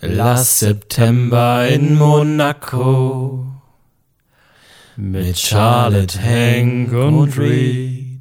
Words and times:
Last 0.00 0.58
September 0.58 1.66
in 1.68 1.96
Monaco 1.96 3.46
mit 4.96 5.38
Charlotte, 5.38 6.18
Hank 6.20 6.92
und 6.92 7.38
Reed. 7.38 8.20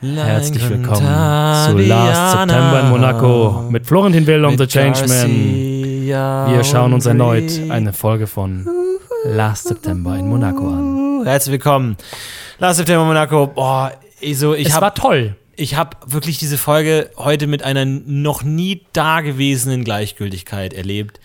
Herzlich 0.00 0.68
willkommen 0.68 0.98
zu 0.98 1.78
Last 1.78 2.38
September 2.38 2.80
in 2.80 2.90
Monaco 2.90 3.64
mit 3.70 3.86
Florentin 3.86 4.26
Will 4.26 4.44
und 4.44 4.58
The 4.58 4.66
Changeman. 4.66 6.06
Wir 6.06 6.64
schauen 6.64 6.92
uns 6.92 7.06
erneut 7.06 7.50
eine 7.70 7.92
Folge 7.92 8.26
von 8.26 8.66
Last 9.24 9.68
September 9.68 10.16
in 10.16 10.28
Monaco 10.28 10.68
an. 10.68 11.22
Herzlich 11.24 11.52
willkommen. 11.52 11.96
Last 12.58 12.76
September 12.78 13.02
in 13.02 13.08
Monaco. 13.08 13.46
Boah, 13.48 13.92
ich 14.20 14.38
so, 14.38 14.54
ich 14.54 14.68
Es 14.68 14.74
hab, 14.74 14.82
war 14.82 14.94
toll. 14.94 15.36
Ich 15.60 15.74
habe 15.74 15.98
wirklich 16.06 16.38
diese 16.38 16.56
Folge 16.56 17.10
heute 17.18 17.46
mit 17.46 17.62
einer 17.62 17.84
noch 17.84 18.42
nie 18.42 18.86
dagewesenen 18.94 19.84
Gleichgültigkeit 19.84 20.72
erlebt. 20.72 21.20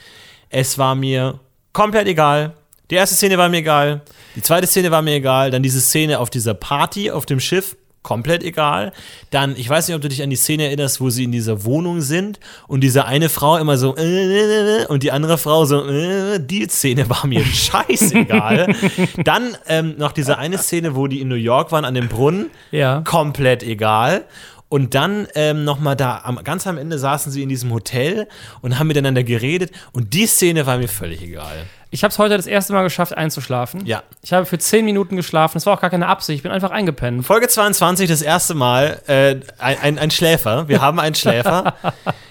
Es 0.50 0.78
war 0.78 0.94
mir 0.94 1.40
komplett 1.72 2.08
egal. 2.08 2.54
Die 2.90 2.96
erste 2.96 3.16
Szene 3.16 3.38
war 3.38 3.48
mir 3.48 3.58
egal. 3.60 4.02
Die 4.36 4.42
zweite 4.42 4.68
Szene 4.68 4.92
war 4.92 5.02
mir 5.02 5.16
egal. 5.16 5.52
Dann 5.52 5.64
diese 5.64 5.80
Szene 5.80 6.20
auf 6.20 6.30
dieser 6.30 6.54
Party 6.54 7.12
auf 7.12 7.26
dem 7.26 7.40
Schiff. 7.40 7.78
Komplett 8.06 8.44
egal. 8.44 8.94
Dann, 9.32 9.56
ich 9.58 9.68
weiß 9.68 9.88
nicht, 9.88 9.96
ob 9.96 10.02
du 10.04 10.10
dich 10.10 10.22
an 10.22 10.30
die 10.30 10.36
Szene 10.36 10.66
erinnerst, 10.66 11.02
wo 11.02 11.10
sie 11.10 11.24
in 11.24 11.32
dieser 11.32 11.66
Wohnung 11.66 12.02
sind 12.02 12.40
und 12.68 12.82
diese 12.82 13.06
eine 13.06 13.30
Frau 13.30 13.58
immer 13.58 13.78
so 13.78 13.96
äh, 13.98 14.86
und 14.88 15.02
die 15.02 15.12
andere 15.12 15.40
Frau 15.40 15.66
so 15.66 15.84
äh, 15.90 16.40
die 16.40 16.68
Szene 16.68 17.10
war 17.10 17.26
mir 17.26 17.44
scheißegal. 17.90 18.76
Dann 19.24 19.58
ähm, 19.68 19.96
noch 19.98 20.12
diese 20.12 20.38
eine 20.38 20.60
Szene, 20.60 20.96
wo 20.96 21.08
die 21.08 21.20
in 21.22 21.30
New 21.30 21.34
York 21.36 21.72
waren 21.72 21.84
an 21.84 21.96
dem 21.96 22.08
Brunnen 22.08 22.52
Ja. 22.72 23.02
komplett 23.02 23.64
egal. 23.64 24.26
Und 24.68 24.96
dann 24.96 25.28
ähm, 25.36 25.64
nochmal 25.64 25.96
da, 25.96 26.22
am, 26.24 26.44
ganz 26.44 26.66
am 26.68 26.78
Ende 26.78 26.98
saßen 26.98 27.32
sie 27.32 27.44
in 27.44 27.50
diesem 27.50 27.72
Hotel 27.72 28.28
und 28.62 28.80
haben 28.80 28.88
miteinander 28.88 29.24
geredet. 29.24 29.72
Und 29.94 30.14
die 30.14 30.26
Szene 30.26 30.66
war 30.66 30.78
mir 30.78 30.88
völlig 30.88 31.22
egal. 31.22 31.66
Ich 31.92 32.04
habe 32.04 32.12
es 32.12 32.20
heute 32.20 32.36
das 32.36 32.48
erste 32.48 32.74
Mal 32.74 32.84
geschafft, 32.84 33.16
einzuschlafen. 33.16 33.86
Ja. 33.86 34.04
Ich 34.22 34.34
habe 34.34 34.46
für 34.46 34.58
zehn 34.58 34.84
Minuten 34.84 35.16
geschlafen. 35.16 35.54
Das 35.54 35.66
war 35.66 35.76
auch 35.76 35.82
gar 35.82 35.90
keine 35.90 36.08
Absicht. 36.08 36.38
Ich 36.38 36.44
bin 36.44 36.52
einfach 36.52 36.72
eingepennt. 36.72 37.26
Folge 37.26 37.48
22, 37.48 38.10
das 38.10 38.22
erste 38.22 38.54
Mal, 38.54 39.02
äh, 39.08 39.36
ein, 39.60 39.78
ein, 39.82 40.00
ein 40.00 40.12
Schläfer. 40.12 40.68
Wir 40.68 40.82
haben 40.82 41.00
einen 41.00 41.16
Schläfer. 41.16 41.76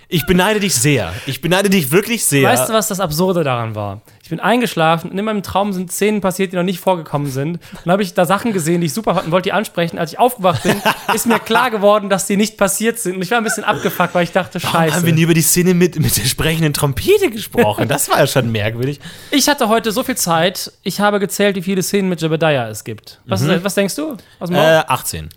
Ich 0.07 0.27
beneide 0.27 0.61
dich 0.61 0.75
sehr. 0.75 1.13
Ich 1.27 1.41
beneide 1.41 1.69
dich 1.71 1.91
wirklich 1.91 2.25
sehr. 2.25 2.49
Weißt 2.49 2.69
du, 2.69 2.73
was 2.73 2.87
das 2.87 3.01
Absurde 3.01 3.43
daran 3.43 3.75
war? 3.75 4.03
Ich 4.25 4.31
bin 4.31 4.41
eingeschlafen 4.41 5.11
und 5.11 5.19
in 5.19 5.25
meinem 5.27 5.43
Traum 5.43 5.75
sind 5.75 5.93
Szenen 5.93 6.23
passiert, 6.23 6.51
die 6.51 6.57
noch 6.57 6.63
nicht 6.63 6.81
vorgekommen 6.81 7.31
sind. 7.31 7.57
Und 7.73 7.81
dann 7.85 7.93
habe 7.93 8.03
ich 8.03 8.15
da 8.15 8.25
Sachen 8.25 8.55
gesehen, 8.55 8.81
die 8.81 8.87
ich 8.87 8.95
super 8.95 9.15
fand 9.15 9.27
und 9.27 9.33
wollte 9.33 9.49
die 9.49 9.53
ansprechen. 9.53 9.99
Als 9.99 10.15
ich 10.15 10.19
aufgewacht 10.19 10.63
bin, 10.63 10.81
ist 11.15 11.27
mir 11.27 11.39
klar 11.39 11.71
geworden, 11.71 12.09
dass 12.09 12.27
die 12.27 12.39
nicht 12.39 12.57
passiert 12.57 12.99
sind. 12.99 13.17
Und 13.17 13.23
ich 13.23 13.31
war 13.31 13.37
ein 13.37 13.45
bisschen 13.45 13.65
abgefuckt, 13.65 14.15
weil 14.15 14.25
ich 14.25 14.33
dachte, 14.33 14.63
Warum 14.63 14.81
scheiße. 14.81 14.97
haben 14.97 15.05
wir 15.05 15.13
nie 15.13 15.25
über 15.25 15.35
die 15.35 15.43
Szene 15.43 15.75
mit, 15.75 16.01
mit 16.01 16.17
der 16.17 16.25
sprechenden 16.25 16.73
Trompete 16.73 17.31
gesprochen? 17.31 17.87
Das 17.87 18.09
war 18.09 18.19
ja 18.19 18.27
schon 18.27 18.51
merkwürdig. 18.51 18.99
Ich 19.31 19.47
hatte 19.47 19.69
heute 19.69 19.93
so 19.93 20.03
viel 20.03 20.17
Zeit, 20.17 20.73
ich 20.85 21.01
habe 21.01 21.21
gezählt, 21.21 21.57
wie 21.57 21.63
viele 21.63 21.83
Szenen 21.83 22.09
mit 22.09 22.23
Jebediah 22.23 22.71
es 22.71 22.83
gibt. 22.83 23.21
Was, 23.27 23.47
was 23.47 23.75
denkst 23.75 23.95
du? 23.95 24.13
Mhm. 24.41 24.55
Äh, 24.55 24.81
Bauch? 24.81 24.89
18. 24.89 25.29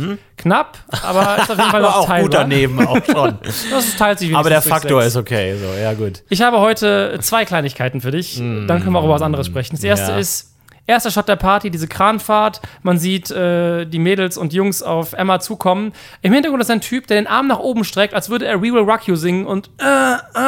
Sechs. 0.00 0.20
Knapp, 0.36 0.78
aber 1.02 1.38
ist 1.42 1.50
auf 1.50 1.58
jeden 1.58 1.70
Fall 1.70 1.82
noch 1.82 1.96
auch 1.96 2.06
teilbar. 2.06 2.22
gut 2.22 2.34
daneben, 2.34 2.86
auch 2.86 3.04
schon. 3.04 3.38
Das 3.70 3.96
teilt 3.96 4.18
sich 4.18 4.34
Aber 4.36 4.48
der 4.50 4.62
Faktor 4.62 5.02
ist 5.02 5.16
okay. 5.16 5.56
So, 5.56 5.66
ja, 5.80 5.92
gut. 5.94 6.22
Ich 6.28 6.42
habe 6.42 6.60
heute 6.60 7.18
zwei 7.20 7.44
Kleinigkeiten 7.44 8.00
für 8.00 8.10
dich. 8.10 8.36
Dann 8.38 8.66
können 8.68 8.92
wir 8.92 8.98
auch 8.98 9.04
über 9.04 9.14
was 9.14 9.22
anderes 9.22 9.46
sprechen. 9.46 9.76
Das 9.76 9.84
erste 9.84 10.12
Ja. 10.12 10.18
ist, 10.18 10.55
erster 10.86 11.10
Shot 11.10 11.28
der 11.28 11.36
Party, 11.36 11.70
diese 11.70 11.88
Kranfahrt. 11.88 12.60
Man 12.82 12.98
sieht 12.98 13.30
äh, 13.30 13.84
die 13.86 13.98
Mädels 13.98 14.38
und 14.38 14.52
Jungs 14.52 14.82
auf 14.82 15.12
Emma 15.12 15.40
zukommen. 15.40 15.92
Im 16.22 16.32
Hintergrund 16.32 16.62
ist 16.62 16.70
ein 16.70 16.80
Typ, 16.80 17.06
der 17.06 17.16
den 17.20 17.26
Arm 17.26 17.46
nach 17.48 17.58
oben 17.58 17.84
streckt, 17.84 18.14
als 18.14 18.30
würde 18.30 18.46
er 18.46 18.60
We 18.62 18.72
Will 18.72 18.82
Rock 18.82 19.06
You 19.08 19.16
singen 19.16 19.46
und 19.46 19.70
äh, 19.78 19.84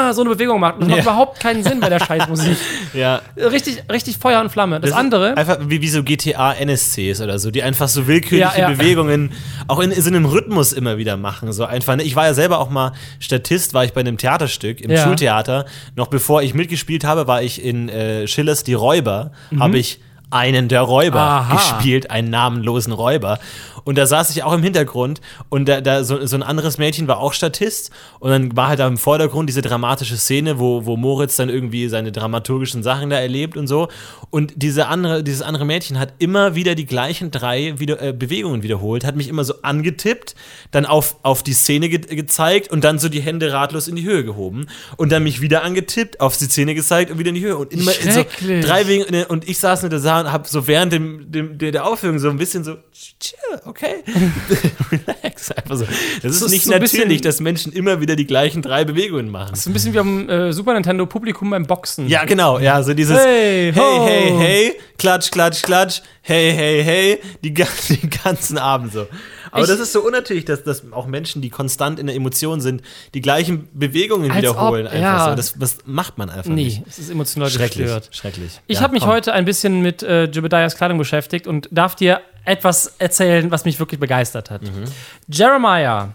äh, 0.08 0.12
so 0.12 0.20
eine 0.22 0.30
Bewegung 0.30 0.60
macht. 0.60 0.76
Das 0.80 0.88
macht 0.88 0.96
Ja. 0.98 1.02
überhaupt 1.02 1.40
keinen 1.40 1.62
Sinn 1.64 1.80
bei 1.80 1.88
der 1.88 1.98
Scheißmusik. 2.04 2.56
Ja. 2.94 3.20
Richtig, 3.36 3.82
richtig 3.90 4.18
Feuer 4.18 4.40
und 4.40 4.50
Flamme. 4.50 4.80
Das, 4.80 4.90
Das 4.90 4.98
andere. 4.98 5.36
Einfach 5.36 5.58
wie, 5.66 5.80
wie 5.82 5.88
so 5.88 6.02
GTA 6.02 6.52
NSCs 6.54 7.20
oder 7.20 7.38
so, 7.38 7.50
die 7.50 7.62
einfach 7.62 7.88
so 7.88 8.06
willkürliche 8.06 8.60
Ja. 8.60 8.68
Bewegungen 8.70 9.32
auch 9.66 9.80
in, 9.80 9.92
so 9.92 10.08
einem 10.08 10.24
Rhythmus 10.26 10.72
immer 10.72 10.98
wieder 10.98 11.16
machen. 11.16 11.52
So 11.52 11.64
einfach. 11.64 11.96
ne? 11.96 12.02
Ich 12.02 12.14
war 12.16 12.26
ja 12.26 12.34
selber 12.34 12.58
auch 12.58 12.70
mal 12.70 12.92
Statist, 13.18 13.74
war 13.74 13.84
ich 13.84 13.92
bei 13.92 14.00
einem 14.00 14.18
Theaterstück 14.18 14.80
im. 14.80 14.96
Schultheater. 14.98 15.64
Noch 15.96 16.08
bevor 16.08 16.42
ich 16.42 16.54
mitgespielt 16.54 17.04
habe, 17.04 17.26
war 17.26 17.42
ich 17.42 17.62
in 17.64 17.88
äh, 17.88 18.26
Schillers 18.26 18.64
Die 18.64 18.74
Räuber, 18.74 19.30
habe 19.58 19.78
ich 19.78 20.00
einen 20.30 20.68
der 20.68 20.82
Räuber. 20.82 21.20
Aha. 21.20 21.54
gespielt, 21.54 22.10
einen 22.10 22.30
namenlosen 22.30 22.92
Räuber. 22.92 23.38
Und 23.84 23.96
da 23.96 24.06
saß 24.06 24.30
ich 24.30 24.42
auch 24.42 24.52
im 24.52 24.62
Hintergrund 24.62 25.22
und 25.48 25.66
da, 25.66 25.80
da 25.80 26.04
so, 26.04 26.26
so 26.26 26.36
ein 26.36 26.42
anderes 26.42 26.76
Mädchen 26.76 27.08
war 27.08 27.20
auch 27.20 27.32
Statist 27.32 27.90
und 28.18 28.30
dann 28.30 28.54
war 28.54 28.68
halt 28.68 28.80
da 28.80 28.86
im 28.86 28.98
Vordergrund 28.98 29.48
diese 29.48 29.62
dramatische 29.62 30.18
Szene, 30.18 30.58
wo, 30.58 30.84
wo 30.84 30.98
Moritz 30.98 31.36
dann 31.36 31.48
irgendwie 31.48 31.88
seine 31.88 32.12
dramaturgischen 32.12 32.82
Sachen 32.82 33.08
da 33.08 33.18
erlebt 33.18 33.56
und 33.56 33.66
so. 33.66 33.88
Und 34.28 34.52
diese 34.56 34.88
andere, 34.88 35.24
dieses 35.24 35.40
andere 35.40 35.64
Mädchen 35.64 35.98
hat 35.98 36.12
immer 36.18 36.54
wieder 36.54 36.74
die 36.74 36.84
gleichen 36.84 37.30
drei 37.30 37.78
wieder, 37.78 38.02
äh, 38.02 38.12
Bewegungen 38.12 38.62
wiederholt, 38.62 39.06
hat 39.06 39.16
mich 39.16 39.28
immer 39.28 39.44
so 39.44 39.54
angetippt, 39.62 40.34
dann 40.70 40.84
auf, 40.84 41.16
auf 41.22 41.42
die 41.42 41.54
Szene 41.54 41.88
ge 41.88 41.98
gezeigt 42.14 42.70
und 42.70 42.84
dann 42.84 42.98
so 42.98 43.08
die 43.08 43.20
Hände 43.20 43.52
ratlos 43.52 43.88
in 43.88 43.96
die 43.96 44.04
Höhe 44.04 44.22
gehoben 44.22 44.66
und 44.98 45.10
dann 45.12 45.22
mich 45.22 45.40
wieder 45.40 45.62
angetippt, 45.62 46.20
auf 46.20 46.36
die 46.36 46.44
Szene 46.44 46.74
gezeigt 46.74 47.10
und 47.10 47.18
wieder 47.18 47.30
in 47.30 47.36
die 47.36 47.44
Höhe. 47.44 47.56
Und 47.56 47.72
immer 47.72 47.92
in 47.98 48.12
so 48.12 48.24
drei 48.60 48.86
Wegen. 48.86 49.24
Und 49.24 49.48
ich 49.48 49.58
saß 49.58 49.84
in 49.84 49.90
der 49.90 49.98
Saal 50.18 50.26
und 50.26 50.32
hab 50.32 50.46
so 50.46 50.66
während 50.66 50.92
dem, 50.92 51.30
dem, 51.30 51.58
der 51.58 51.72
der 51.72 51.86
Aufführung 51.86 52.18
so 52.18 52.30
ein 52.30 52.36
bisschen 52.36 52.64
so, 52.64 52.76
chill, 52.92 53.60
okay, 53.64 54.04
relax. 54.92 55.50
Einfach 55.52 55.76
so. 55.76 55.84
Das 56.22 56.36
ist, 56.36 56.42
ist 56.42 56.50
nicht 56.50 56.64
so 56.64 56.72
natürlich, 56.72 57.20
dass 57.20 57.40
Menschen 57.40 57.72
immer 57.72 58.00
wieder 58.00 58.16
die 58.16 58.26
gleichen 58.26 58.62
drei 58.62 58.84
Bewegungen 58.84 59.30
machen. 59.30 59.50
Das 59.50 59.60
ist 59.60 59.66
ein 59.66 59.72
bisschen 59.72 59.94
wie 59.94 59.98
am 59.98 60.28
äh, 60.28 60.52
Super 60.52 60.74
Nintendo 60.74 61.06
Publikum 61.06 61.50
beim 61.50 61.66
Boxen. 61.66 62.08
Ja, 62.08 62.24
genau, 62.24 62.58
ja, 62.58 62.82
so 62.82 62.94
dieses 62.94 63.18
Hey, 63.18 63.72
hey, 63.72 63.98
hey, 64.00 64.32
hey, 64.36 64.72
klatsch, 64.98 65.30
klatsch, 65.30 65.62
klatsch, 65.62 66.00
hey, 66.28 66.52
hey, 66.52 66.84
hey, 66.84 67.20
die, 67.42 67.52
den 67.54 68.10
ganzen 68.22 68.58
Abend 68.58 68.92
so. 68.92 69.06
Aber 69.50 69.62
Ich- 69.62 69.68
das 69.68 69.80
ist 69.80 69.92
so 69.92 70.00
unnatürlich, 70.06 70.44
dass, 70.44 70.62
dass 70.62 70.92
auch 70.92 71.06
Menschen, 71.06 71.40
die 71.42 71.48
konstant 71.50 71.98
in 71.98 72.06
der 72.06 72.14
Emotion 72.14 72.60
sind, 72.60 72.82
die 73.14 73.20
gleichen 73.20 73.68
Bewegungen 73.72 74.34
wiederholen. 74.34 74.86
ob- 74.86 74.92
einfach 74.92 75.02
ja. 75.26 75.30
so. 75.30 75.34
Das, 75.36 75.54
das 75.58 75.78
macht 75.86 76.18
man 76.18 76.30
einfach 76.30 76.50
Nee, 76.50 76.64
nicht. 76.64 76.82
es 76.86 76.98
ist 76.98 77.10
emotional 77.10 77.50
Schrecklich, 77.50 77.84
gestört. 77.86 78.08
schrecklich. 78.12 78.60
Ich 78.66 78.76
Ja, 78.76 78.82
habe 78.82 78.92
mich 78.92 79.02
komm. 79.02 79.10
heute 79.12 79.32
ein 79.32 79.44
bisschen 79.44 79.80
mit 79.80 80.02
äh, 80.02 80.24
Jebediahs 80.24 80.76
Kleidung 80.76 80.98
beschäftigt 80.98 81.46
und 81.46 81.68
darf 81.72 81.94
dir 81.96 82.20
etwas 82.44 82.94
erzählen, 82.98 83.50
was 83.50 83.64
mich 83.64 83.78
wirklich 83.78 83.98
begeistert 84.00 84.50
hat. 84.50 84.62
Mhm. 84.62 84.84
Jeremiah 85.28 86.14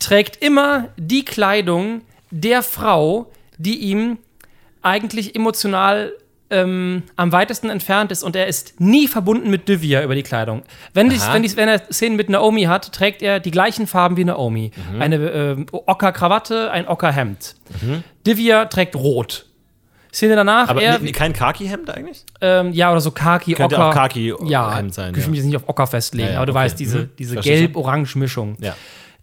trägt 0.00 0.42
immer 0.42 0.88
die 0.96 1.24
Kleidung 1.24 2.02
der 2.30 2.62
Frau, 2.62 3.30
die 3.58 3.78
ihm 3.78 4.18
eigentlich 4.82 5.34
emotional 5.34 6.12
ähm, 6.50 7.02
am 7.16 7.30
weitesten 7.32 7.68
entfernt 7.70 8.10
ist 8.10 8.22
und 8.22 8.34
er 8.36 8.46
ist 8.46 8.80
nie 8.80 9.06
verbunden 9.06 9.50
mit 9.50 9.68
Divya 9.68 10.02
über 10.02 10.14
die 10.14 10.22
Kleidung. 10.22 10.62
Wenn, 10.94 11.10
dies, 11.10 11.26
wenn, 11.32 11.42
dies, 11.42 11.56
wenn 11.56 11.68
er 11.68 11.80
Szenen 11.92 12.16
mit 12.16 12.30
Naomi 12.30 12.62
hat, 12.64 12.92
trägt 12.92 13.20
er 13.22 13.38
die 13.40 13.50
gleichen 13.50 13.86
Farben 13.86 14.16
wie 14.16 14.24
Naomi. 14.24 14.70
Mhm. 14.94 15.02
Eine 15.02 15.16
ähm, 15.30 15.66
Ocker-Krawatte, 15.72 16.70
ein 16.70 16.88
Ocker-Hemd. 16.88 17.54
Divya 18.26 18.64
trägt 18.66 18.96
rot. 18.96 19.44
Szene 20.12 20.36
danach, 20.36 20.64
Mhm. 20.64 20.70
Aber 20.70 20.82
er, 20.82 20.98
kein 21.12 21.32
Khaki-Hemd 21.34 21.90
eigentlich? 21.90 22.24
ähm, 22.40 22.72
ja, 22.72 22.90
oder 22.90 23.00
so 23.02 23.10
Khaki, 23.10 23.52
Könnte 23.52 23.76
Ocker. 23.76 23.88
auch 23.90 23.94
Khaki 23.94 24.32
ja, 24.46 24.82
sein, 24.90 25.12
Ich 25.14 25.22
will 25.22 25.28
mich 25.28 25.38
jetzt 25.40 25.46
nicht 25.46 25.56
auf 25.56 25.68
Ocker 25.68 25.86
festlegen, 25.86 26.28
Ja, 26.28 26.32
ja, 26.34 26.38
aber 26.38 26.46
du 26.46 26.52
okay. 26.52 26.60
weißt, 26.62 26.80
diese, 26.80 26.98
Mhm. 27.00 27.10
diese 27.18 27.36
gelb-orange-Mischung. 27.36 28.56
Ja. 28.60 28.74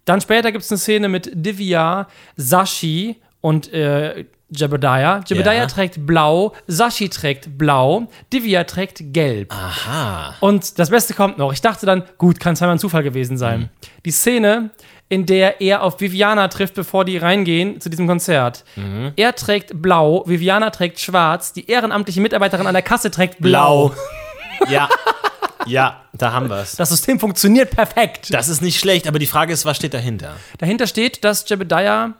Dann 0.04 0.20
später 0.20 0.52
gibt 0.52 0.64
es 0.64 0.70
eine 0.70 0.78
Szene 0.78 1.08
mit 1.08 1.28
Divya, 1.34 2.06
Sashi 2.36 3.16
und 3.40 3.72
äh, 3.72 4.26
Jebediah. 4.48 5.22
Jebediah 5.26 5.52
Ja. 5.54 5.66
trägt 5.66 6.06
blau, 6.06 6.52
Sashi 6.66 7.08
trägt 7.08 7.58
blau, 7.58 8.06
Divya 8.32 8.64
trägt 8.64 9.12
gelb. 9.12 9.52
Aha. 9.52 10.34
Und 10.40 10.78
das 10.78 10.90
Beste 10.90 11.14
kommt 11.14 11.38
noch. 11.38 11.52
Ich 11.52 11.60
dachte 11.60 11.84
dann, 11.86 12.04
gut, 12.18 12.38
kann 12.38 12.54
zweimal 12.54 12.76
ein 12.76 12.78
Zufall 12.78 13.02
gewesen 13.02 13.38
sein. 13.38 13.60
Mhm. 13.60 13.68
Die 14.04 14.10
Szene, 14.12 14.70
in 15.08 15.26
der 15.26 15.60
er 15.60 15.82
auf 15.82 16.00
Viviana 16.00 16.48
trifft, 16.48 16.74
bevor 16.74 17.04
die 17.04 17.16
reingehen 17.16 17.80
zu 17.80 17.88
diesem 17.88 18.06
Konzert. 18.06 18.64
Mhm. 18.76 19.12
Er 19.16 19.34
trägt 19.34 19.82
blau, 19.82 20.22
Viviana 20.26 20.70
trägt 20.70 21.00
schwarz, 21.00 21.52
die 21.52 21.68
ehrenamtliche 21.70 22.20
Mitarbeiterin 22.20 22.66
an 22.66 22.74
der 22.74 22.82
Kasse 22.82 23.10
trägt 23.10 23.40
blau. 23.40 23.88
Blau. 23.88 24.68
ja. 24.70 24.88
Ja, 25.68 26.02
da 26.12 26.32
haben 26.32 26.48
wir 26.48 26.58
es. 26.58 26.76
Das 26.76 26.90
System 26.90 27.18
funktioniert 27.18 27.72
perfekt. 27.72 28.32
Das 28.32 28.48
ist 28.48 28.62
nicht 28.62 28.78
schlecht, 28.78 29.08
aber 29.08 29.18
die 29.18 29.26
Frage 29.26 29.52
ist, 29.52 29.64
was 29.64 29.76
steht 29.76 29.94
dahinter? 29.94 30.36
Dahinter 30.58 30.86
steht, 30.86 31.24
dass 31.24 31.48
Jebediah 31.48 32.12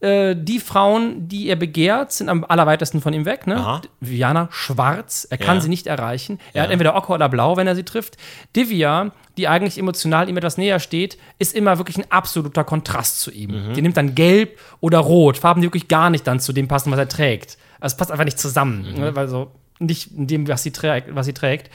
äh, 0.00 0.34
die 0.36 0.58
Frauen, 0.60 1.28
die 1.28 1.48
er 1.48 1.56
begehrt, 1.56 2.12
sind 2.12 2.28
am 2.28 2.44
allerweitesten 2.44 3.00
von 3.00 3.12
ihm 3.12 3.24
weg. 3.26 3.46
Ne? 3.46 3.56
Aha. 3.56 3.82
Viviana 4.00 4.48
schwarz, 4.50 5.26
er 5.30 5.36
kann 5.38 5.56
Ja. 5.56 5.60
sie 5.62 5.68
nicht 5.68 5.86
erreichen. 5.86 6.38
Er 6.52 6.58
Ja. 6.58 6.62
hat 6.64 6.70
entweder 6.70 6.94
Ocker 6.96 7.14
oder 7.14 7.28
Blau, 7.28 7.56
wenn 7.56 7.66
er 7.66 7.76
sie 7.76 7.84
trifft. 7.84 8.16
Divya, 8.56 9.10
die 9.36 9.46
eigentlich 9.48 9.78
emotional 9.78 10.28
ihm 10.28 10.36
etwas 10.36 10.58
näher 10.58 10.80
steht, 10.80 11.18
ist 11.38 11.54
immer 11.54 11.78
wirklich 11.78 11.98
ein 11.98 12.10
absoluter 12.10 12.64
Kontrast 12.64 13.20
zu 13.20 13.30
ihm. 13.30 13.68
Mhm. 13.70 13.74
Die 13.74 13.82
nimmt 13.82 13.96
dann 13.96 14.14
Gelb 14.14 14.58
oder 14.80 14.98
Rot, 14.98 15.36
Farben, 15.38 15.60
die 15.60 15.66
wirklich 15.66 15.88
gar 15.88 16.10
nicht 16.10 16.26
dann 16.26 16.40
zu 16.40 16.52
dem 16.52 16.66
passen, 16.68 16.90
was 16.90 16.98
er 16.98 17.08
trägt. 17.08 17.58
Also 17.78 17.94
es 17.94 17.96
passt 17.96 18.10
einfach 18.10 18.24
nicht 18.24 18.38
zusammen, 18.38 18.86
Mhm. 18.94 19.00
ne? 19.00 19.16
weil 19.16 19.28
so 19.28 19.50
nicht 19.78 20.12
in 20.16 20.26
dem, 20.26 20.48
was 20.48 20.62
sie 20.62 20.72
trägt. 20.72 21.14
Was 21.14 21.26
sie 21.26 21.32
trägt. 21.32 21.70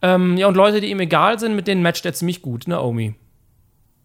Ähm, 0.00 0.36
ja, 0.36 0.46
und 0.48 0.56
Leute, 0.56 0.80
die 0.80 0.90
ihm 0.90 1.00
egal 1.00 1.38
sind, 1.38 1.54
mit 1.54 1.68
denen 1.68 1.82
matcht 1.82 2.04
er 2.06 2.12
ziemlich 2.12 2.42
gut, 2.42 2.66
Naomi. 2.66 3.14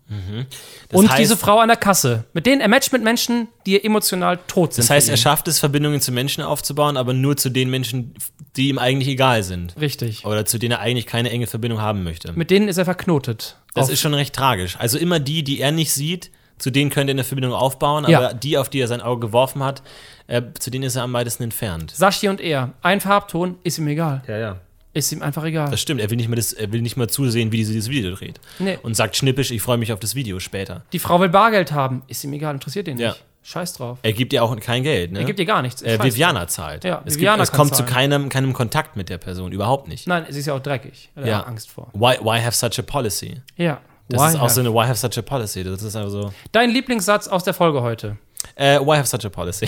Das 0.10 1.00
und 1.00 1.10
heißt, 1.10 1.20
diese 1.20 1.36
Frau 1.38 1.60
an 1.60 1.68
der 1.68 1.78
Kasse. 1.78 2.24
Mit 2.34 2.46
denen 2.46 2.62
er 2.62 2.70
matcht 2.70 2.94
mit 2.94 3.04
Menschen, 3.04 3.50
die 3.66 3.84
emotional 3.84 4.40
tot 4.48 4.74
sind. 4.74 4.84
Das 4.84 4.90
heißt, 4.90 5.10
er 5.10 5.18
schafft 5.18 5.48
es, 5.48 5.60
Verbindungen 5.60 6.00
zu 6.00 6.12
Menschen 6.12 6.44
aufzubauen, 6.44 6.96
aber 6.96 7.14
nur 7.14 7.36
zu 7.36 7.50
den 7.50 7.70
Menschen, 7.70 8.14
die 8.56 8.70
ihm 8.70 8.80
eigentlich 8.80 9.10
egal 9.10 9.44
sind. 9.44 9.76
Richtig. 9.80 10.26
Oder 10.26 10.46
zu 10.46 10.58
denen 10.60 10.74
er 10.74 10.80
eigentlich 10.80 11.06
keine 11.08 11.30
enge 11.30 11.48
Verbindung 11.48 11.82
haben 11.82 12.04
möchte. 12.04 12.32
Mit 12.34 12.52
denen 12.52 12.68
ist 12.70 12.78
er 12.78 12.86
verknotet. 12.86 13.58
Das 13.74 13.90
ist 13.90 14.00
schon 14.00 14.14
recht 14.14 14.34
tragisch. 14.34 14.78
Also 14.80 14.98
immer 14.98 15.20
die, 15.20 15.44
die 15.44 15.60
er 15.60 15.72
nicht 15.72 15.92
sieht, 15.94 16.32
zu 16.58 16.72
denen 16.72 16.90
könnte 16.90 17.12
er 17.12 17.16
eine 17.16 17.24
Verbindung 17.24 17.54
aufbauen, 17.54 18.06
Ja. 18.08 18.18
aber 18.20 18.34
die, 18.34 18.58
auf 18.58 18.70
die 18.70 18.80
er 18.80 18.88
sein 18.88 19.02
Auge 19.02 19.28
geworfen 19.28 19.62
hat, 19.64 19.84
äh, 20.28 20.42
zu 20.58 20.72
denen 20.72 20.86
ist 20.86 20.96
er 20.96 21.04
am 21.04 21.14
weitesten 21.14 21.44
entfernt. 21.44 21.92
Sashi 21.96 22.30
und 22.30 22.42
er. 22.42 22.74
Ein 22.82 23.00
Farbton 23.02 23.58
ist 23.64 23.78
ihm 23.78 23.88
egal. 23.88 24.24
Ja, 24.28 24.38
ja. 24.38 24.58
Ist 24.98 25.12
ihm 25.12 25.22
einfach 25.22 25.44
egal. 25.44 25.70
Das 25.70 25.80
stimmt. 25.82 26.02
Er 26.02 26.10
will 26.10 26.18
nicht 26.18 26.28
mehr, 26.28 26.36
das, 26.36 26.54
er 26.54 26.72
will 26.72 26.82
nicht 26.82 26.98
mehr 26.98 27.08
zusehen, 27.08 27.52
wie 27.52 27.58
diese 27.58 27.74
dieses 27.74 27.90
Video 27.90 28.16
dreht. 28.16 28.40
Nee. 28.60 28.78
Und 28.82 28.96
sagt 28.96 29.16
schnippisch, 29.16 29.52
ich 29.52 29.62
freue 29.62 29.78
mich 29.78 29.94
auf 29.94 30.00
das 30.00 30.16
Video 30.16 30.40
später. 30.40 30.84
Die 30.94 31.00
Frau 31.00 31.20
will 31.20 31.30
Bargeld 31.30 31.72
haben. 31.72 32.04
Ist 32.08 32.24
ihm 32.24 32.34
egal, 32.34 32.54
interessiert 32.56 32.88
ihn 32.88 32.98
Ja. 32.98 33.10
nicht. 33.10 33.24
Scheiß 33.44 33.74
drauf. 33.76 34.00
Er 34.04 34.12
gibt 34.12 34.34
ihr 34.34 34.44
auch 34.44 34.54
kein 34.60 34.84
Geld, 34.84 35.14
ne? 35.14 35.20
Er 35.20 35.26
gibt 35.26 35.40
ihr 35.40 35.46
gar 35.46 35.62
nichts. 35.62 35.82
äh, 35.82 35.98
Viviana 36.04 36.50
zahlt. 36.50 36.84
Ja, 36.84 37.02
es, 37.06 37.16
Viviana 37.16 37.44
gibt, 37.44 37.50
es 37.54 37.56
kommt 37.56 37.74
zu 37.76 37.84
zahlen. 37.84 37.94
keinem, 37.94 38.30
keinem 38.30 38.52
Kontakt 38.52 38.98
mit 38.98 39.08
der 39.08 39.18
Person, 39.20 39.54
überhaupt 39.54 39.88
nicht. 39.88 40.06
Nein, 40.06 40.26
sie 40.28 40.40
ist 40.42 40.48
ja 40.48 40.54
auch 40.54 40.60
dreckig. 40.60 41.10
Er 41.16 41.22
hat 41.22 41.30
Ja. 41.30 41.40
ja. 41.40 41.44
Angst 41.46 41.72
vor. 41.72 41.88
Why, 41.94 42.18
why 42.22 42.42
have 42.42 42.52
such 42.58 42.78
a 42.78 42.82
policy? 42.82 43.38
Ja. 43.56 43.80
Das 44.10 44.22
Why 44.22 44.28
ist 44.30 44.36
auch 44.36 44.42
have- 44.42 44.54
so 44.54 44.60
eine 44.60 44.74
Why 44.74 44.86
have 44.88 44.96
such 44.96 45.18
a 45.18 45.22
policy. 45.22 45.64
Das 45.64 45.82
ist 45.82 45.96
einfach 45.96 46.10
so. 46.10 46.34
Dein 46.52 46.72
Lieblingssatz 46.72 47.30
aus 47.30 47.46
der 47.46 47.54
Folge 47.54 47.82
heute. 47.82 48.18
Äh, 48.58 48.80
why 48.80 48.98
have 48.98 49.08
such 49.08 49.24
a 49.24 49.30
policy? 49.30 49.68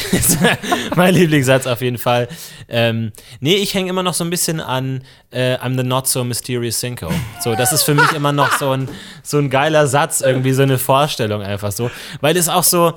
mein 0.95 1.13
Lieblingssatz 1.13 1.67
auf 1.67 1.81
jeden 1.81 1.99
Fall. 1.99 2.27
Ähm, 2.67 3.11
nee, 3.39 3.55
ich 3.55 3.75
hänge 3.75 3.89
immer 3.89 4.01
noch 4.01 4.15
so 4.15 4.23
ein 4.23 4.31
bisschen 4.31 4.59
an 4.59 5.03
äh, 5.29 5.57
I'm 5.57 5.77
the 5.77 5.83
not 5.83 6.07
so 6.07 6.23
mysterious 6.23 6.79
Cinco. 6.79 7.11
So, 7.39 7.53
das 7.53 7.71
ist 7.71 7.83
für 7.83 7.93
mich 7.93 8.11
immer 8.13 8.31
noch 8.31 8.57
so 8.57 8.71
ein, 8.71 8.89
so 9.21 9.37
ein 9.37 9.51
geiler 9.51 9.85
Satz, 9.85 10.21
irgendwie 10.21 10.53
so 10.53 10.63
eine 10.63 10.79
Vorstellung 10.79 11.43
einfach 11.43 11.71
so. 11.71 11.91
Weil 12.21 12.35
es 12.35 12.49
auch 12.49 12.63
so, 12.63 12.93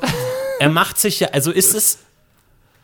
er 0.58 0.70
macht 0.70 0.98
sich 0.98 1.20
ja, 1.20 1.28
also 1.28 1.50
ist 1.50 1.74
es. 1.74 1.98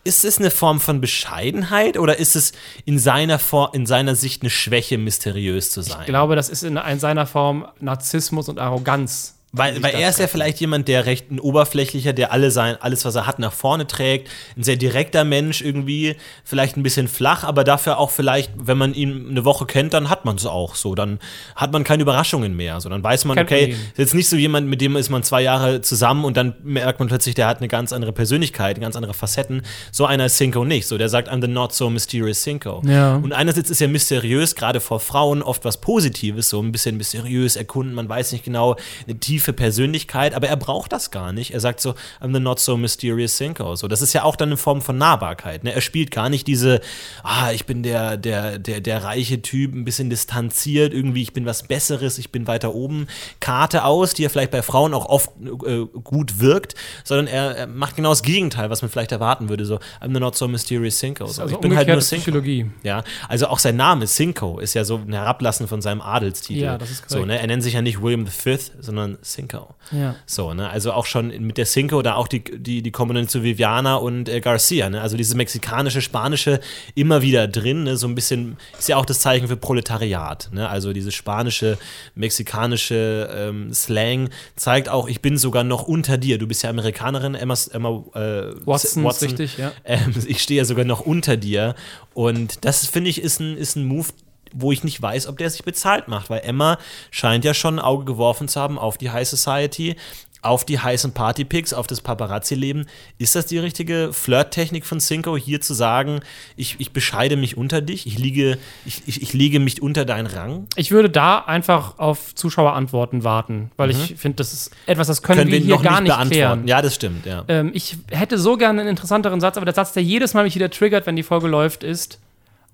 Ist 0.04 0.24
es 0.24 0.38
eine 0.38 0.50
Form 0.50 0.80
von 0.80 1.02
Bescheidenheit 1.02 1.98
oder 1.98 2.18
ist 2.18 2.34
es 2.34 2.52
in 2.86 2.98
seiner, 2.98 3.38
For 3.38 3.74
in 3.74 3.84
seiner 3.84 4.14
Sicht 4.14 4.40
eine 4.40 4.48
Schwäche, 4.48 4.96
mysteriös 4.96 5.70
zu 5.70 5.82
sein? 5.82 6.00
Ich 6.00 6.06
glaube, 6.06 6.34
das 6.34 6.48
ist 6.48 6.62
in, 6.62 6.78
in 6.78 7.00
seiner 7.00 7.26
Form 7.26 7.66
Narzissmus 7.80 8.48
und 8.48 8.58
Arroganz. 8.58 9.37
Weil, 9.58 9.82
weil 9.82 9.94
er 9.94 10.08
ist 10.08 10.18
ja 10.18 10.26
vielleicht 10.26 10.60
jemand, 10.60 10.88
der 10.88 11.06
recht 11.06 11.30
ein 11.30 11.40
oberflächlicher, 11.40 12.12
der 12.12 12.32
alle 12.32 12.50
sein, 12.50 12.76
alles, 12.80 13.04
was 13.04 13.14
er 13.14 13.26
hat, 13.26 13.38
nach 13.38 13.52
vorne 13.52 13.86
trägt. 13.86 14.30
Ein 14.56 14.62
sehr 14.62 14.76
direkter 14.76 15.24
Mensch 15.24 15.60
irgendwie, 15.60 16.16
vielleicht 16.44 16.76
ein 16.76 16.82
bisschen 16.82 17.08
flach, 17.08 17.44
aber 17.44 17.64
dafür 17.64 17.98
auch 17.98 18.10
vielleicht, 18.10 18.52
wenn 18.56 18.78
man 18.78 18.94
ihn 18.94 19.28
eine 19.30 19.44
Woche 19.44 19.66
kennt, 19.66 19.92
dann 19.92 20.08
hat 20.10 20.24
man 20.24 20.36
es 20.36 20.46
auch 20.46 20.74
so. 20.74 20.94
Dann 20.94 21.18
hat 21.56 21.72
man 21.72 21.84
keine 21.84 22.02
Überraschungen 22.02 22.56
mehr. 22.56 22.80
So, 22.80 22.88
dann 22.88 23.02
weiß 23.02 23.24
man, 23.24 23.36
Kennt 23.36 23.50
okay, 23.50 23.64
ihn. 23.66 23.72
ist 23.72 23.98
jetzt 23.98 24.14
nicht 24.14 24.28
so 24.28 24.36
jemand, 24.36 24.68
mit 24.68 24.80
dem 24.80 24.96
ist 24.96 25.10
man 25.10 25.22
zwei 25.22 25.42
Jahre 25.42 25.80
zusammen 25.80 26.24
und 26.24 26.36
dann 26.36 26.54
merkt 26.62 26.98
man 27.00 27.08
plötzlich, 27.08 27.34
der 27.34 27.46
hat 27.46 27.58
eine 27.58 27.68
ganz 27.68 27.92
andere 27.92 28.12
Persönlichkeit, 28.12 28.80
ganz 28.80 28.96
andere 28.96 29.14
Facetten. 29.14 29.62
So 29.92 30.06
einer 30.06 30.26
ist 30.26 30.38
Cinco 30.38 30.64
nicht. 30.64 30.86
So, 30.86 30.98
der 30.98 31.08
sagt, 31.08 31.30
I'm 31.30 31.40
the 31.40 31.48
not 31.48 31.74
so 31.74 31.90
mysterious 31.90 32.42
Cinco. 32.42 32.82
Ja. 32.86 33.16
Und 33.16 33.32
einerseits 33.32 33.70
ist 33.70 33.80
er 33.80 33.88
mysteriös, 33.88 34.54
gerade 34.54 34.80
vor 34.80 35.00
Frauen, 35.00 35.42
oft 35.42 35.64
was 35.64 35.80
Positives, 35.80 36.48
so 36.48 36.60
ein 36.62 36.72
bisschen 36.72 36.96
mysteriös 36.96 37.56
erkunden, 37.56 37.94
man 37.94 38.08
weiß 38.08 38.32
nicht 38.32 38.44
genau, 38.44 38.76
eine 39.06 39.18
tiefe 39.18 39.47
Persönlichkeit, 39.52 40.34
aber 40.34 40.48
er 40.48 40.56
braucht 40.56 40.92
das 40.92 41.10
gar 41.10 41.32
nicht. 41.32 41.52
Er 41.52 41.60
sagt 41.60 41.80
so, 41.80 41.94
I'm 42.20 42.32
the 42.32 42.40
not 42.40 42.58
so 42.60 42.76
mysterious 42.76 43.36
Cinco. 43.36 43.74
So, 43.76 43.88
das 43.88 44.02
ist 44.02 44.12
ja 44.12 44.22
auch 44.24 44.36
dann 44.36 44.48
eine 44.50 44.56
Form 44.56 44.80
von 44.80 44.98
Nahbarkeit. 44.98 45.64
Ne? 45.64 45.72
Er 45.72 45.80
spielt 45.80 46.10
gar 46.10 46.28
nicht 46.28 46.46
diese, 46.46 46.80
ah, 47.22 47.52
ich 47.52 47.66
bin 47.66 47.82
der, 47.82 48.16
der, 48.16 48.58
der, 48.58 48.80
der 48.80 49.04
reiche 49.04 49.42
Typ, 49.42 49.74
ein 49.74 49.84
bisschen 49.84 50.10
distanziert, 50.10 50.92
irgendwie, 50.94 51.22
ich 51.22 51.32
bin 51.32 51.46
was 51.46 51.62
Besseres, 51.64 52.18
ich 52.18 52.30
bin 52.32 52.46
weiter 52.46 52.74
oben, 52.74 53.06
Karte 53.40 53.84
aus, 53.84 54.14
die 54.14 54.22
ja 54.22 54.28
vielleicht 54.28 54.50
bei 54.50 54.62
Frauen 54.62 54.94
auch 54.94 55.06
oft 55.06 55.30
äh, 55.66 55.84
gut 56.02 56.40
wirkt, 56.40 56.74
sondern 57.04 57.26
er, 57.26 57.56
er 57.56 57.66
macht 57.66 57.96
genau 57.96 58.10
das 58.10 58.22
Gegenteil, 58.22 58.70
was 58.70 58.82
man 58.82 58.90
vielleicht 58.90 59.12
erwarten 59.12 59.48
würde. 59.48 59.64
So, 59.64 59.76
I'm 60.00 60.14
the 60.14 60.20
not 60.20 60.36
so 60.36 60.48
mysterious 60.48 60.98
Cinco. 60.98 61.26
So, 61.26 61.42
Also 61.42 61.54
ich 61.54 61.60
bin 61.60 61.76
halt 61.76 61.86
nur 61.88 61.96
umgekehrte 61.96 62.04
Cinco. 62.06 62.22
Psychologie. 62.22 62.66
Ja, 62.82 63.04
also 63.28 63.46
auch 63.48 63.58
sein 63.58 63.76
Name 63.76 64.06
Cinco 64.06 64.58
ist 64.58 64.74
ja 64.74 64.84
so 64.84 64.96
ein 64.96 65.12
Herablassen 65.12 65.68
von 65.68 65.80
seinem 65.82 66.00
Adelstitel. 66.00 66.60
Ja, 66.60 66.78
das 66.78 66.90
ist 66.90 67.06
korrekt. 67.06 67.20
so, 67.20 67.26
ne? 67.26 67.38
Er 67.40 67.46
nennt 67.46 67.62
sich 67.62 67.74
ja 67.74 67.82
nicht 67.82 68.02
William 68.02 68.26
V., 68.26 68.56
sondern 68.80 69.18
Cinco. 69.28 69.74
Ja. 69.92 70.16
So, 70.26 70.54
ne? 70.54 70.68
Also 70.70 70.92
auch 70.92 71.06
schon 71.06 71.28
mit 71.40 71.58
der 71.58 71.66
Cinco 71.66 72.02
da 72.02 72.14
auch 72.14 72.28
die, 72.28 72.42
die, 72.42 72.82
die 72.82 72.90
Komponente 72.90 73.30
zu 73.30 73.42
Viviana 73.42 73.96
und 73.96 74.28
äh, 74.28 74.40
Garcia, 74.40 74.90
ne? 74.90 75.00
Also 75.00 75.16
dieses 75.16 75.34
mexikanische, 75.34 76.00
spanische 76.00 76.60
immer 76.94 77.22
wieder 77.22 77.46
drin, 77.46 77.84
ne? 77.84 77.96
So 77.96 78.08
ein 78.08 78.14
bisschen, 78.14 78.56
ist 78.78 78.88
ja 78.88 78.96
auch 78.96 79.06
das 79.06 79.20
Zeichen 79.20 79.48
für 79.48 79.56
Proletariat, 79.56 80.50
ne? 80.52 80.68
Also 80.68 80.92
dieses 80.92 81.14
spanische, 81.14 81.78
mexikanische 82.14 83.28
ähm, 83.32 83.72
Slang 83.72 84.30
zeigt 84.56 84.88
auch, 84.88 85.08
ich 85.08 85.20
bin 85.20 85.38
sogar 85.38 85.64
noch 85.64 85.82
unter 85.82 86.18
dir. 86.18 86.38
Du 86.38 86.46
bist 86.46 86.62
ja 86.62 86.70
Amerikanerin, 86.70 87.34
Emma, 87.34 87.54
Emma 87.72 88.04
äh, 88.14 88.66
Watson, 88.66 89.06
ist 89.06 89.22
richtig, 89.22 89.58
ja. 89.58 89.72
ähm, 89.84 90.14
ich 90.26 90.42
stehe 90.42 90.58
ja 90.58 90.64
sogar 90.64 90.84
noch 90.84 91.00
unter 91.00 91.36
dir. 91.36 91.74
Und 92.14 92.64
das, 92.64 92.86
finde 92.86 93.10
ich, 93.10 93.22
ist 93.22 93.40
ein, 93.40 93.56
ist 93.56 93.76
ein 93.76 93.84
Move, 93.84 94.08
wo 94.54 94.72
ich 94.72 94.84
nicht 94.84 95.00
weiß, 95.00 95.26
ob 95.26 95.38
der 95.38 95.50
sich 95.50 95.64
bezahlt 95.64 96.08
macht, 96.08 96.30
weil 96.30 96.40
Emma 96.44 96.78
scheint 97.10 97.44
ja 97.44 97.54
schon 97.54 97.76
ein 97.78 97.84
Auge 97.84 98.04
geworfen 98.04 98.48
zu 98.48 98.60
haben 98.60 98.78
auf 98.78 98.98
die 98.98 99.10
High 99.10 99.28
Society, 99.28 99.96
auf 100.40 100.64
die 100.64 100.78
heißen 100.78 101.14
Partypics, 101.14 101.72
auf 101.72 101.88
das 101.88 102.00
Paparazzi-Leben. 102.00 102.86
Ist 103.18 103.34
das 103.34 103.46
die 103.46 103.58
richtige 103.58 104.12
Flirttechnik 104.12 104.86
von 104.86 105.00
Cinco, 105.00 105.36
hier 105.36 105.60
zu 105.60 105.74
sagen, 105.74 106.20
ich, 106.56 106.76
ich 106.78 106.92
bescheide 106.92 107.36
mich 107.36 107.56
unter 107.56 107.80
dich, 107.80 108.06
ich 108.06 108.18
liege, 108.20 108.56
ich, 108.86 109.02
ich, 109.06 109.20
ich 109.20 109.32
lege 109.32 109.58
mich 109.58 109.82
unter 109.82 110.04
deinen 110.04 110.26
Rang? 110.26 110.68
Ich 110.76 110.92
würde 110.92 111.10
da 111.10 111.38
einfach 111.40 111.98
auf 111.98 112.36
Zuschauerantworten 112.36 113.24
warten, 113.24 113.72
weil 113.76 113.90
ich 113.90 114.14
finde, 114.16 114.36
das 114.36 114.52
ist 114.52 114.70
etwas, 114.86 115.08
das 115.08 115.22
können, 115.22 115.38
Mhm. 115.38 115.42
Können 115.42 115.50
wir 115.52 115.58
wir 115.58 115.66
hier 115.66 115.74
noch 115.74 115.82
gar 115.82 115.90
nicht 115.94 116.02
nicht 116.02 116.10
beantworten. 116.12 116.30
klären. 116.30 116.68
Ja, 116.68 116.82
das 116.82 116.94
stimmt, 116.94 117.26
ja. 117.26 117.44
Ähm, 117.48 117.72
ich 117.74 117.96
hätte 118.08 118.38
so 118.38 118.56
gerne 118.56 118.80
einen 118.82 118.90
interessanteren 118.90 119.40
Satz, 119.40 119.56
aber 119.56 119.66
der 119.66 119.74
Satz, 119.74 119.92
der 119.92 120.04
jedes 120.04 120.34
Mal 120.34 120.44
mich 120.44 120.54
wieder 120.54 120.70
triggert, 120.70 121.04
wenn 121.06 121.16
die 121.16 121.24
Folge 121.24 121.48
läuft, 121.48 121.82
ist: 121.82 122.20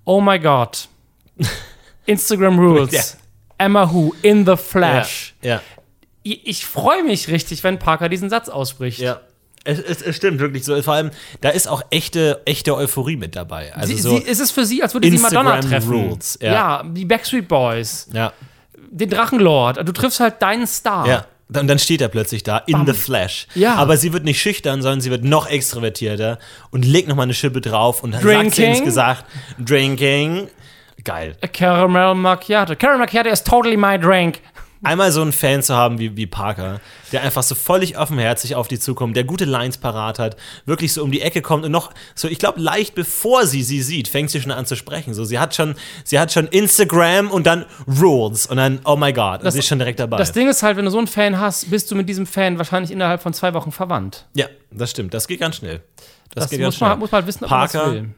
Oh 0.05 0.20
my 0.20 0.38
God. 0.38 0.88
Instagram 2.06 2.58
Rules. 2.58 2.92
Ja. 2.92 3.02
Emma 3.58 3.92
Who 3.92 4.14
in 4.22 4.44
the 4.46 4.56
Flash. 4.56 5.34
Ja, 5.42 5.62
Ich, 6.22 6.46
ich 6.46 6.66
freue 6.66 7.02
mich 7.04 7.28
richtig, 7.28 7.62
wenn 7.64 7.78
Parker 7.78 8.08
diesen 8.08 8.31
Satz 8.31 8.48
ausspricht. 8.48 8.98
ja. 8.98 9.20
Es, 9.66 9.78
es, 9.78 10.02
es 10.02 10.16
stimmt 10.16 10.40
wirklich 10.40 10.62
so. 10.62 10.82
Vor 10.82 10.92
allem, 10.92 11.10
da 11.40 11.48
ist 11.48 11.69
auch 11.69 11.81
echte, 11.88 12.42
echte 12.44 12.76
Euphorie 12.76 13.16
mit 13.16 13.34
dabei. 13.34 13.75
Also 13.75 13.94
sie, 13.94 14.02
so, 14.02 14.19
sie, 14.19 14.26
es 14.26 14.38
ist 14.38 14.50
für 14.50 14.66
sie, 14.66 14.82
als 14.82 14.92
würde 14.92 15.10
sie 15.10 15.16
Madonna 15.16 15.56
Instagram 15.56 15.70
treffen. 15.70 16.08
Rules, 16.10 16.38
ja. 16.42 16.52
ja, 16.52 16.82
die 16.86 17.06
Backstreet 17.06 17.48
Boys, 17.48 18.06
ja. 18.12 18.34
den 18.90 19.08
Drachenlord. 19.08 19.78
Du 19.88 19.92
triffst 19.92 20.20
halt 20.20 20.42
deinen 20.42 20.66
Star. 20.66 21.06
Ja. 21.08 21.25
Und 21.48 21.66
dann 21.66 21.78
steht 21.78 22.02
er 22.02 22.08
plötzlich 22.08 22.42
da, 22.42 22.58
in 22.58 22.75
Bam. 22.75 22.86
the 22.88 22.92
flash. 22.92 23.46
Ja. 23.54 23.76
Aber 23.76 23.96
sie 23.96 24.12
wird 24.12 24.25
nicht 24.25 24.38
schüchtern, 24.38 24.82
sondern 24.82 25.00
sie 25.00 25.10
wird 25.10 25.25
noch 25.25 25.46
extrovertierter 25.48 26.38
und 26.70 26.84
legt 26.84 27.08
nochmal 27.08 27.25
eine 27.25 27.32
Schippe 27.32 27.62
drauf 27.62 28.03
und 28.03 28.10
dann 28.12 28.20
sagt 28.22 28.55
sie 28.55 28.60
Drinking. 28.62 28.70
ins 28.76 28.84
Gesagt, 28.84 29.24
drinking. 29.58 30.48
Geil. 31.05 31.37
A 31.43 31.46
Caramel 31.46 32.15
Macchiato. 32.15 32.75
Caramel 32.77 33.06
Macchiato 33.06 33.29
is 33.31 33.43
totally 33.44 33.77
my 33.77 33.99
drink. 33.99 34.41
Einmal 34.82 35.11
so 35.13 35.23
einen 35.23 35.32
Fan 35.32 35.63
zu 35.63 35.75
haben 35.75 35.99
wie, 35.99 36.15
wie 36.15 36.27
Parker, 36.27 36.79
der 37.11 37.23
einfach 37.23 37.43
so 37.43 37.55
völlig 37.55 37.96
offenherzig 37.96 38.55
auf 38.55 38.69
die 38.69 38.79
zukommt, 38.79 39.17
der 39.17 39.25
gute 39.25 39.46
Lines 39.46 39.79
parat 39.79 40.19
hat, 40.19 40.37
wirklich 40.67 40.93
so 40.93 41.03
um 41.03 41.11
die 41.11 41.23
Ecke 41.23 41.41
kommt 41.41 41.65
und 41.65 41.73
noch 41.73 41.91
so, 42.15 42.29
ich 42.29 42.39
glaube, 42.39 42.61
leicht 42.61 42.94
bevor 42.94 43.46
sie 43.46 43.63
sie 43.63 43.81
sieht, 43.81 44.08
fängt 44.08 44.31
sie 44.31 44.43
schon 44.43 44.53
an 44.53 44.67
zu 44.67 44.77
sprechen. 44.77 45.15
So, 45.15 45.25
sie 45.25 45.39
hat 45.39 45.55
schon, 45.55 45.75
sie 46.05 46.19
hat 46.19 46.32
schon 46.32 46.49
Instagram 46.49 47.31
und 47.31 47.46
dann 47.46 47.65
Rules 47.99 48.46
und 48.46 48.58
dann, 48.58 48.81
oh 48.84 48.94
my 48.96 49.11
God, 49.15 49.39
und 49.39 49.44
Das- 49.44 49.55
sie 49.55 49.61
ist 49.61 49.69
schon 49.69 49.79
direkt 49.79 50.01
dabei. 50.01 50.19
Das 50.19 50.32
Ding 50.32 50.49
ist 50.51 50.63
halt, 50.63 50.77
wenn 50.77 50.84
du 50.84 50.91
so 50.91 50.99
einen 50.99 51.06
Fan 51.06 51.39
hast, 51.41 51.70
bist 51.70 51.91
du 51.91 51.94
mit 51.94 52.06
diesem 52.06 52.27
Fan 52.27 52.58
wahrscheinlich 52.58 52.91
innerhalb 52.91 53.23
von 53.23 53.32
zwei 53.32 53.55
Wochen 53.55 53.73
verwandt. 53.73 54.27
ja, 54.34 54.46
das 54.70 54.91
stimmt, 54.91 55.15
das 55.15 55.27
geht 55.27 55.41
ganz 55.41 55.56
schnell. 55.56 55.81
Das, 56.34 56.44
Das, 56.44 56.51
geht 56.51 56.61
ganz 56.61 56.67
muss, 56.75 56.77
schnell. 56.77 56.91
man, 56.91 56.99
muss 56.99 57.11
man 57.11 57.20
halt 57.23 57.27
wissen, 57.29 57.44
ob 57.44 57.51
man 57.51 57.58
Parker, 57.61 57.84
das 57.84 57.93
will. 57.94 58.11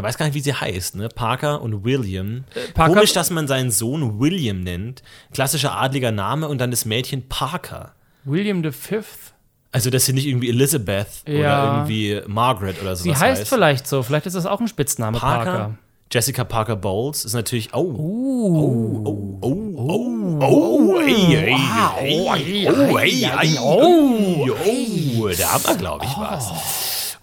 Man 0.00 0.08
weiß 0.08 0.16
gar 0.18 0.26
nicht, 0.26 0.34
wie 0.34 0.40
sie 0.40 0.54
heißt, 0.54 0.94
ne? 0.96 1.08
Parker 1.08 1.60
und 1.62 1.84
William. 1.84 2.44
Äh, 2.54 2.72
Parker- 2.72 2.94
Komisch, 2.94 3.12
dass 3.12 3.30
man 3.30 3.46
seinen 3.48 3.70
Sohn 3.70 4.18
William 4.20 4.62
nennt. 4.62 5.02
Klassischer 5.32 5.76
adliger 5.76 6.12
Name 6.12 6.48
und 6.48 6.58
dann 6.58 6.70
das 6.70 6.84
Mädchen 6.84 7.28
Parker. 7.28 7.94
William 8.24 8.62
the 8.62 8.70
Fifth. 8.70 9.32
Also, 9.72 9.90
dass 9.90 10.06
sie 10.06 10.12
nicht 10.14 10.26
irgendwie 10.26 10.48
Elizabeth 10.48 11.08
oder 11.26 11.34
Ja. 11.38 11.74
irgendwie 11.78 12.20
Margaret 12.26 12.80
oder 12.80 12.96
sowas 12.96 13.02
Sie 13.18 13.24
heißt 13.24 13.40
heißt. 13.42 13.48
vielleicht 13.50 13.86
so. 13.86 14.02
Vielleicht 14.02 14.26
ist 14.26 14.34
das 14.34 14.46
auch 14.46 14.60
ein 14.60 14.68
Spitzname, 14.68 15.18
Parker. 15.18 15.44
Parker. 15.50 15.74
Jessica 16.10 16.42
Parker 16.44 16.74
Bowles 16.76 17.26
ist 17.26 17.34
natürlich. 17.34 17.74
Oh. 17.74 17.82
Uh. 17.82 19.04
Oh, 19.06 19.38
oh, 19.42 20.38
oh, 20.40 21.00
ey, 21.00 21.36
ey, 21.36 21.56
ey, 22.00 22.68
oh, 22.70 22.96
ey, 22.98 23.24
ey, 23.24 23.58
oh, 23.60 24.48
oh, 24.50 25.28
da 25.36 25.52
haben 25.52 25.64
wir, 25.66 25.76
glaube 25.76 26.04
ich, 26.06 26.16
was. 26.16 26.50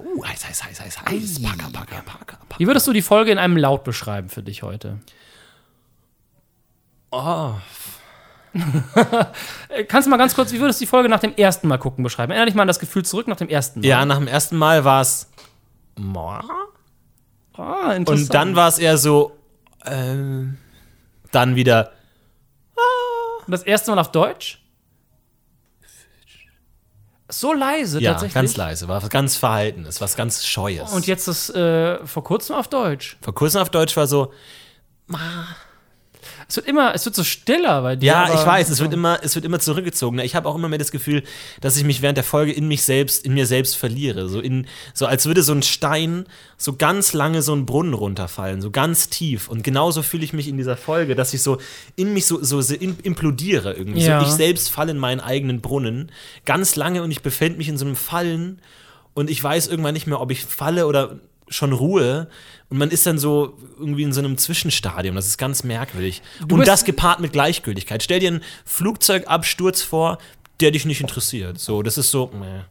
Oh, 0.05 0.23
heiß, 0.23 0.47
heiß, 0.47 0.63
heiß, 0.63 0.81
heiß, 0.81 1.01
heiß. 1.01 1.41
Parker, 1.41 1.69
Parker, 1.71 1.95
Parker, 2.01 2.37
Parker. 2.37 2.59
Wie 2.59 2.67
würdest 2.67 2.85
du 2.87 2.93
die 2.93 3.01
Folge 3.01 3.31
in 3.31 3.37
einem 3.39 3.57
Laut 3.57 3.83
beschreiben 3.83 4.29
für 4.29 4.43
dich 4.43 4.61
heute? 4.63 4.99
Oh, 7.11 7.53
Äh, 9.69 9.83
Kannst 9.83 10.05
du 10.05 10.09
mal 10.09 10.17
ganz 10.17 10.33
kurz, 10.35 10.51
wie 10.53 10.59
würdest 10.59 10.79
du 10.79 10.83
die 10.85 10.89
Folge 10.89 11.09
nach 11.09 11.19
dem 11.19 11.35
ersten 11.35 11.67
Mal 11.67 11.77
gucken 11.77 12.03
beschreiben? 12.03 12.31
Erinner 12.31 12.45
dich 12.45 12.55
mal 12.55 12.61
an 12.61 12.67
das 12.67 12.79
Gefühl 12.79 13.03
zurück 13.03 13.27
nach 13.27 13.35
dem 13.35 13.49
ersten 13.49 13.81
Mal. 13.81 13.87
Ja, 13.87 14.05
nach 14.05 14.17
dem 14.17 14.27
ersten 14.27 14.57
Mal 14.57 14.85
war 14.85 15.01
es. 15.01 15.29
Ah, 17.57 17.91
interessant. 17.93 18.07
Und 18.09 18.33
dann 18.33 18.55
war 18.55 18.67
es 18.69 18.79
eher 18.79 18.97
so. 18.97 19.35
Äh, 19.83 20.15
dann 21.31 21.55
wieder. 21.55 21.91
Und 23.45 23.51
das 23.51 23.63
erste 23.63 23.91
Mal 23.91 23.99
auf 23.99 24.11
Deutsch? 24.11 24.61
So 27.29 27.53
leise 27.53 27.99
Ja, 27.99 28.11
tatsächlich. 28.11 28.33
ganz 28.35 28.55
leise, 28.57 28.87
war 28.87 29.01
was 29.01 29.09
ganz 29.09 29.35
Verhaltenes, 29.35 29.99
was 29.99 30.15
ganz 30.15 30.45
Scheues. 30.45 30.91
Und 30.93 31.07
jetzt 31.07 31.27
ist 31.27 31.49
äh, 31.49 32.05
vor 32.05 32.23
kurzem 32.23 32.55
auf 32.55 32.67
Deutsch. 32.67 33.17
vor 33.21 33.33
kurzem 33.33 33.61
auf 33.61 33.69
Deutsch 33.69 33.97
war 33.97 34.05
so, 34.07 34.31
Es 36.47 36.55
wird 36.55 36.67
immer, 36.67 36.93
es 36.95 37.05
wird 37.05 37.15
so 37.15 37.23
stiller 37.23 37.81
bei 37.81 37.95
dir. 37.95 38.07
Ja, 38.07 38.33
ich 38.33 38.45
weiß, 38.45 38.69
es 38.69 38.79
wird 38.79 38.93
immer, 38.93 39.19
es 39.23 39.35
wird 39.35 39.45
immer 39.45 39.59
zurückgezogener. 39.59 40.23
Ich 40.23 40.35
habe 40.35 40.47
auch 40.49 40.55
immer 40.55 40.69
mehr 40.69 40.79
das 40.79 40.91
Gefühl, 40.91 41.23
dass 41.61 41.77
ich 41.77 41.83
mich 41.83 42.01
während 42.01 42.17
der 42.17 42.23
Folge 42.23 42.51
in 42.51 42.67
mich 42.67 42.83
selbst, 42.83 43.25
in 43.25 43.33
mir 43.33 43.45
selbst 43.45 43.75
verliere. 43.75 44.27
So 44.29 44.39
in, 44.39 44.67
so 44.93 45.05
als 45.05 45.25
würde 45.25 45.43
so 45.43 45.53
ein 45.53 45.63
Stein 45.63 46.25
so 46.57 46.75
ganz 46.75 47.13
lange 47.13 47.41
so 47.41 47.51
einen 47.53 47.65
Brunnen 47.65 47.93
runterfallen, 47.93 48.61
so 48.61 48.71
ganz 48.71 49.09
tief. 49.09 49.47
Und 49.49 49.63
genauso 49.63 50.01
fühle 50.03 50.23
ich 50.23 50.33
mich 50.33 50.47
in 50.47 50.57
dieser 50.57 50.77
Folge, 50.77 51.15
dass 51.15 51.33
ich 51.33 51.41
so 51.41 51.57
in 51.95 52.13
mich 52.13 52.25
so, 52.25 52.41
so 52.43 52.59
in- 52.73 52.97
implodiere 53.03 53.73
irgendwie. 53.73 54.05
Ja. 54.05 54.21
So 54.21 54.27
ich 54.27 54.31
selbst 54.33 54.69
falle 54.69 54.91
in 54.91 54.97
meinen 54.97 55.19
eigenen 55.19 55.61
Brunnen 55.61 56.11
ganz 56.45 56.75
lange 56.75 57.03
und 57.03 57.11
ich 57.11 57.21
befände 57.21 57.57
mich 57.57 57.67
in 57.67 57.77
so 57.77 57.85
einem 57.85 57.95
Fallen 57.95 58.59
und 59.13 59.29
ich 59.29 59.43
weiß 59.43 59.67
irgendwann 59.67 59.93
nicht 59.93 60.07
mehr, 60.07 60.21
ob 60.21 60.31
ich 60.31 60.43
falle 60.45 60.87
oder 60.87 61.17
schon 61.47 61.73
Ruhe 61.73 62.27
und 62.69 62.77
man 62.77 62.89
ist 62.89 63.05
dann 63.05 63.19
so 63.19 63.57
irgendwie 63.77 64.03
in 64.03 64.13
so 64.13 64.19
einem 64.19 64.37
Zwischenstadium. 64.37 65.15
Das 65.15 65.27
ist 65.27 65.37
ganz 65.37 65.63
merkwürdig. 65.63 66.21
und 66.49 66.67
das 66.67 66.85
gepaart 66.85 67.19
mit 67.19 67.33
Gleichgültigkeit. 67.33 68.01
Stell 68.03 68.19
dir 68.19 68.29
einen 68.29 68.43
Flugzeugabsturz 68.65 69.81
vor, 69.81 70.17
der 70.59 70.71
dich 70.71 70.85
nicht 70.85 71.01
interessiert. 71.01 71.59
So, 71.59 71.83
das 71.83 71.97
ist 71.97 72.11
so. 72.11 72.31
Meh. 72.33 72.61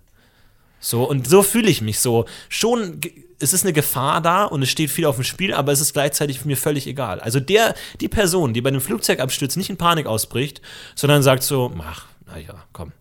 So, 0.81 1.09
und 1.09 1.27
so 1.27 1.43
fühle 1.43 1.71
ich 1.71 1.81
mich 1.81 1.99
so. 1.99 2.27
Schon, 2.51 3.01
es 3.39 3.55
ist 3.55 3.65
eine 3.65 3.73
Gefahr 3.73 4.21
da 4.21 4.45
und 4.45 4.63
es 4.63 4.71
steht 4.71 4.91
viel 4.91 5.07
auf 5.07 5.17
dem 5.17 5.25
Spiel, 5.25 5.55
aber 5.55 5.73
es 5.73 5.81
ist 5.81 5.95
gleichzeitig 5.95 6.45
mir 6.45 6.59
völlig 6.59 6.87
egal. 6.87 7.21
Also 7.21 7.41
der, 7.41 7.75
die 8.01 8.09
Person, 8.09 8.53
die 8.53 8.61
bei 8.61 8.69
einem 8.69 8.83
Flugzeugabsturz 8.83 9.57
nicht 9.57 9.71
in 9.71 9.79
Panik 9.79 10.07
ausbricht, 10.07 10.61
sondern 10.95 11.23
sagt 11.23 11.43
so, 11.43 11.73
ach, 11.83 12.07
naja, 12.27 12.65
komm. 12.73 12.93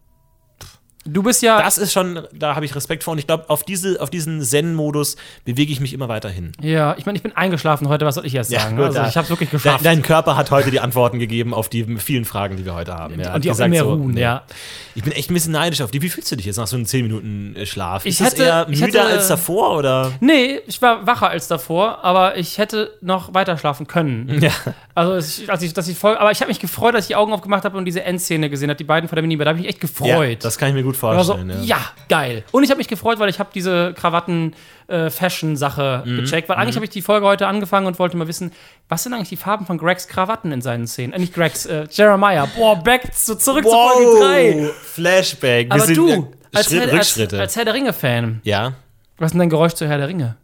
Du 1.06 1.22
bist 1.24 1.42
ja. 1.42 1.62
Das 1.62 1.78
ist 1.78 1.92
schon, 1.92 2.22
da 2.34 2.56
habe 2.56 2.66
ich 2.66 2.76
Respekt 2.76 3.04
vor 3.04 3.12
und 3.14 3.18
ich 3.20 3.28
glaube, 3.28 3.50
auf, 3.50 3.64
diese, 3.64 4.00
auf 4.02 4.10
diesen 4.10 4.42
Zen-Modus 4.42 5.18
bewege 5.46 5.72
ich 5.72 5.80
mich 5.80 5.94
immer 5.94 6.08
weiter 6.08 6.30
hin. 6.30 6.54
ja, 6.62 6.96
ich 6.98 7.06
meine, 7.06 7.18
ich 7.18 7.24
bin 7.24 7.36
eingeschlafen 7.36 7.90
heute, 7.90 8.06
was 8.06 8.16
soll 8.16 8.26
ich 8.26 8.34
jetzt 8.34 8.50
sagen? 8.52 8.78
gut, 8.78 8.86
also, 8.86 9.02
ich 9.02 9.18
habe 9.18 9.26
es 9.26 9.30
wirklich 9.30 9.50
geschafft. 9.52 9.86
dein 9.86 10.02
Körper 10.02 10.38
hat 10.38 10.52
heute 10.52 10.72
die 10.72 10.80
Antworten 10.80 11.20
gegeben 11.20 11.54
auf 11.54 11.68
die 11.70 11.84
vielen 11.98 12.26
Fragen, 12.26 12.56
die 12.58 12.66
wir 12.66 12.74
heute 12.74 12.94
haben. 12.94 13.18
Hat 13.24 13.36
und 13.36 13.44
die 13.44 13.50
auch 13.50 13.54
gesagt 13.54 13.70
mehr 13.70 13.84
so, 13.84 13.94
ruhen, 13.94 14.12
nee. 14.12 14.22
ja. 14.22 14.44
Ich 14.96 15.04
bin 15.04 15.12
echt 15.12 15.32
ein 15.32 15.34
bisschen 15.34 15.52
neidisch 15.54 15.82
auf 15.82 15.90
die. 15.92 16.02
Wie 16.02 16.10
fühlst 16.10 16.32
du 16.32 16.36
dich 16.36 16.46
jetzt 16.46 16.58
nach 16.58 16.68
so 16.68 16.76
einem 16.76 16.86
10 16.86 17.04
Minuten 17.08 17.56
äh, 17.56 17.66
Schlaf? 17.66 18.06
Ich 18.06 18.20
ist 18.22 18.26
hätte- 18.34 18.44
eher 18.44 18.68
ich 18.70 18.80
müder 18.80 19.02
hätte- 19.06 19.14
als 19.14 19.28
davor 19.28 19.76
oder? 19.78 20.12
Nee, 20.20 20.60
ich 20.68 20.82
war 20.82 21.06
wacher 21.08 21.30
als 21.30 21.48
davor, 21.48 22.04
aber 22.06 22.38
ich 22.38 22.60
hätte 22.60 22.94
noch 23.02 23.34
weiter 23.34 23.58
schlafen 23.58 23.88
können. 23.88 24.30
Ja. 24.44 24.52
Also, 24.96 25.14
es- 25.14 25.50
als 25.50 25.64
ich, 25.64 25.74
dass 25.74 25.88
ich 25.88 25.98
voll, 25.98 26.16
aber 26.18 26.30
ich 26.32 26.40
habe 26.42 26.50
mich 26.50 26.60
gefreut, 26.60 26.94
als 26.96 27.06
ich 27.06 27.08
die 27.10 27.16
Augen 27.16 27.34
aufgemacht 27.34 27.64
habe 27.66 27.78
und 27.78 27.86
diese 27.86 28.04
Endszene 28.04 28.50
gesehen 28.50 28.70
habe, 28.70 28.78
die 28.78 28.84
beiden 28.84 29.10
von 29.10 29.16
der 29.16 29.24
Minibar. 29.24 29.46
Da 29.46 29.50
habe 29.50 29.60
ich 29.60 29.64
mich 29.66 29.74
echt 29.74 29.82
gefreut. 29.82 30.38
das 30.46 30.58
kann 30.58 30.70
ich 30.70 30.76
mir 30.76 30.84
gut 30.84 30.93
Ich 30.96 31.02
war 31.02 31.24
so, 31.24 31.34
vorstellen. 31.34 31.64
ja. 31.64 31.78
geil. 32.10 32.44
Und 32.52 32.64
ich 32.64 32.70
habe 32.70 32.78
mich 32.78 32.88
gefreut, 32.88 33.20
weil 33.20 33.30
ich 33.30 33.40
habe 33.40 33.50
diese 33.54 33.94
Krawatten-Fashion-Sache 34.88 36.04
Mhm. 36.06 36.18
gecheckt. 36.18 36.50
Weil 36.50 36.58
eigentlich 36.58 36.76
habe 36.76 36.86
ich 36.86 36.92
die 36.92 37.02
Folge 37.02 37.26
heute 37.26 37.48
angefangen 37.48 37.88
und 37.88 38.00
wollte 38.00 38.18
mal 38.18 38.28
wissen, 38.28 38.52
was 38.90 39.04
sind 39.04 39.14
eigentlich 39.14 39.30
die 39.30 39.38
Farben 39.38 39.66
von 39.66 39.78
Gregs 39.78 40.08
Krawatten 40.08 40.52
in 40.52 40.62
seinen 40.62 40.88
Szenen? 40.88 41.14
Äh, 41.14 41.20
nicht 41.20 41.34
Gregs, 41.34 41.66
äh, 41.66 41.88
Jeremiah. 41.90 42.48
Boah, 42.58 42.76
back 42.84 43.04
so 43.14 43.36
zurück 43.36 43.64
zu 43.64 43.72
Folge 43.72 44.20
3. 44.66 44.70
Flashback. 44.84 45.68
Wir 45.68 45.74
Aber 45.82 45.94
du, 45.94 46.10
äh, 46.10 46.24
als, 46.54 46.66
Schritt, 46.68 46.80
Herr, 46.80 46.84
als, 46.84 46.94
Rückschritte. 46.94 47.40
als 47.40 47.56
Herr 47.56 47.66
der 47.66 47.74
Ringe-Fan, 47.74 48.42
ja. 48.44 48.74
was 49.18 49.28
ist 49.28 49.32
denn 49.34 49.40
dein 49.40 49.50
Geräusch 49.50 49.74
zu 49.74 49.88
Herr 49.88 49.98
der 49.98 50.08
Ringe? 50.08 50.36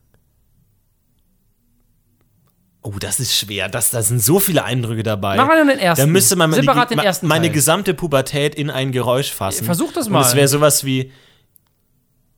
Oh, 2.82 2.94
das 3.00 3.20
ist 3.20 3.36
schwer. 3.36 3.68
Das, 3.68 3.90
da 3.92 4.02
sind 4.02 4.20
so 4.24 4.40
viele 4.40 4.64
Eindrücke 4.64 5.04
dabei. 5.04 5.36
Mach 5.36 5.48
mal 5.48 5.64
nur 5.64 5.74
den 5.74 5.80
ersten. 5.84 6.06
Da 6.06 6.12
müsste 6.12 6.36
man 6.38 6.54
Separat 6.54 6.90
die, 6.90 6.96
den 6.96 7.04
ersten 7.04 7.28
meine 7.28 7.48
Teil. 7.48 7.54
gesamte 7.54 7.94
Pubertät 7.94 8.56
in 8.56 8.70
ein 8.70 8.92
Geräusch 8.94 9.32
fassen. 9.34 9.66
Versuch 9.66 9.92
das 9.92 10.08
Und 10.08 10.14
mal. 10.14 10.22
es 10.22 10.34
wäre 10.34 10.48
sowas 10.48 10.86
wie 10.86 11.12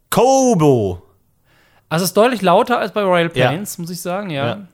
Kobo. 0.10 1.02
Also 1.90 2.04
es 2.04 2.10
ist 2.12 2.18
deutlich 2.18 2.42
lauter 2.42 2.80
als 2.80 2.92
bei 2.92 3.04
Royal 3.04 3.32
Ja. 3.36 3.50
Plains, 3.50 3.78
muss 3.78 3.90
ich 3.90 4.02
sagen, 4.02 4.30
ja. 4.30 4.46
Ja. 4.46 4.68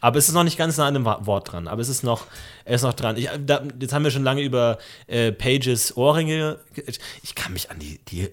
Aber 0.00 0.18
es 0.18 0.28
ist 0.28 0.34
noch 0.34 0.44
nicht 0.44 0.58
ganz 0.58 0.76
nah 0.76 0.86
an 0.86 0.94
dem 0.94 1.04
Wort 1.04 1.52
dran. 1.52 1.68
Aber 1.68 1.80
es 1.80 1.88
ist 1.88 2.02
noch, 2.02 2.26
er 2.64 2.74
ist 2.76 2.82
noch 2.82 2.92
dran. 2.92 3.16
Ich, 3.16 3.28
da, 3.44 3.62
jetzt 3.80 3.92
haben 3.92 4.04
wir 4.04 4.10
schon 4.10 4.24
lange 4.24 4.42
über 4.42 4.78
äh, 5.06 5.32
Pages 5.32 5.96
Ohrringe. 5.96 6.58
ge- 6.74 6.84
Ich 7.22 7.34
kann 7.34 7.52
mich 7.52 7.70
an 7.70 7.78
die, 7.78 7.98
die 8.08 8.30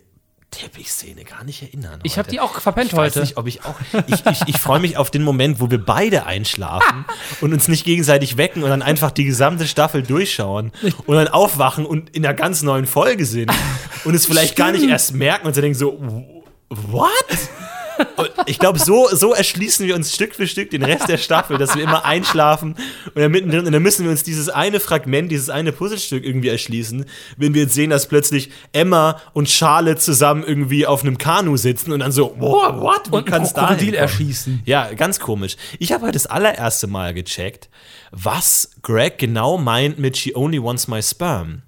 Teppichszene 0.54 1.24
gar 1.24 1.44
nicht 1.44 1.62
erinnern. 1.62 2.00
Ich 2.04 2.18
habe 2.18 2.30
die 2.30 2.40
auch 2.40 2.60
verpennt 2.60 2.92
Ich 2.92 2.98
weiß 2.98 3.16
heute. 3.16 3.22
nicht, 3.22 3.38
ob 3.38 3.48
ich 3.48 3.66
auch. 3.66 3.76
Ich, 4.08 4.26
ich, 4.26 4.42
ich 4.48 4.58
freue 4.58 4.80
mich 4.80 4.98
auf 4.98 5.12
den 5.12 5.24
Moment, 5.24 5.60
wo 5.60 5.70
wir 5.70 5.84
beide 5.84 6.26
einschlafen 6.26 7.06
und 7.42 7.54
uns 7.54 7.68
nicht 7.68 7.86
gegenseitig 7.86 8.38
wecken 8.38 8.64
und 8.64 8.70
dann 8.70 8.82
einfach 8.82 9.12
die 9.12 9.26
gesamte 9.26 9.68
Staffel 9.68 10.04
durchschauen 10.04 10.72
und 11.06 11.16
dann 11.16 11.28
aufwachen 11.28 11.86
und 11.86 12.10
in 12.16 12.26
einer 12.26 12.34
ganz 12.34 12.62
neuen 12.62 12.86
Folge 12.86 13.26
sind 13.26 13.52
und 14.06 14.14
es 14.14 14.26
vielleicht 14.26 14.56
gar 14.56 14.72
nicht 14.72 14.88
erst 14.88 15.14
merken 15.14 15.48
und 15.48 15.54
sie 15.56 15.62
denken 15.62 15.78
so, 15.78 15.98
what? 16.70 17.14
Und 18.18 18.32
ich 18.46 18.60
glaube, 18.60 18.80
so, 18.80 19.08
so 19.12 19.34
erschließen 19.34 19.88
wir 19.88 19.96
uns 19.96 20.14
Stück 20.14 20.36
für 20.36 20.48
Stück 20.48 20.70
den 20.72 20.84
Rest 20.84 21.08
der 21.10 21.18
Staffel, 21.18 21.58
dass 21.58 21.76
wir 21.76 21.84
immer 21.84 22.06
einschlafen 22.06 22.76
und 23.14 23.22
dann 23.22 23.32
mittendrin, 23.32 23.66
und 23.66 23.72
dann 23.72 23.84
müssen 23.84 24.04
wir 24.04 24.12
uns 24.12 24.24
dieses 24.24 24.50
eine 24.50 24.80
Fragment, 24.80 25.32
dieses 25.32 25.50
eine 25.50 25.72
Puzzlestück 25.72 26.24
irgendwie 26.24 26.50
erschließen, 26.50 27.06
wenn 27.38 27.54
wir 27.54 27.64
jetzt 27.64 27.74
sehen, 27.74 27.90
dass 27.90 28.08
plötzlich 28.08 28.50
Emma 28.72 29.22
und 29.34 29.50
Charlotte 29.50 30.00
zusammen 30.00 30.44
irgendwie 30.44 30.86
auf 30.86 31.04
einem 31.04 31.18
Kanu 31.18 31.58
sitzen 31.58 31.92
und 31.92 32.00
dann 32.00 32.12
so, 32.12 32.36
wow, 32.38 32.82
what? 32.82 33.12
Wie 33.12 33.16
Und 33.16 33.26
ein 33.26 33.32
kann's 33.32 33.54
da 33.54 33.70
hinkommen? 33.70 33.94
erschießen. 33.96 34.62
Ja, 34.66 34.94
ganz 34.94 35.20
komisch. 35.20 35.56
Ich 35.80 35.92
habe 35.92 36.04
heute 36.04 36.14
das 36.14 36.26
allererste 36.26 36.88
Mal 36.88 37.14
gecheckt, 37.14 37.70
was 38.12 38.72
Greg 38.82 39.18
genau 39.18 39.58
meint 39.58 40.00
mit 40.00 40.18
She 40.18 40.36
only 40.36 40.62
wants 40.62 40.88
my 40.88 41.02
sperm 41.02 41.64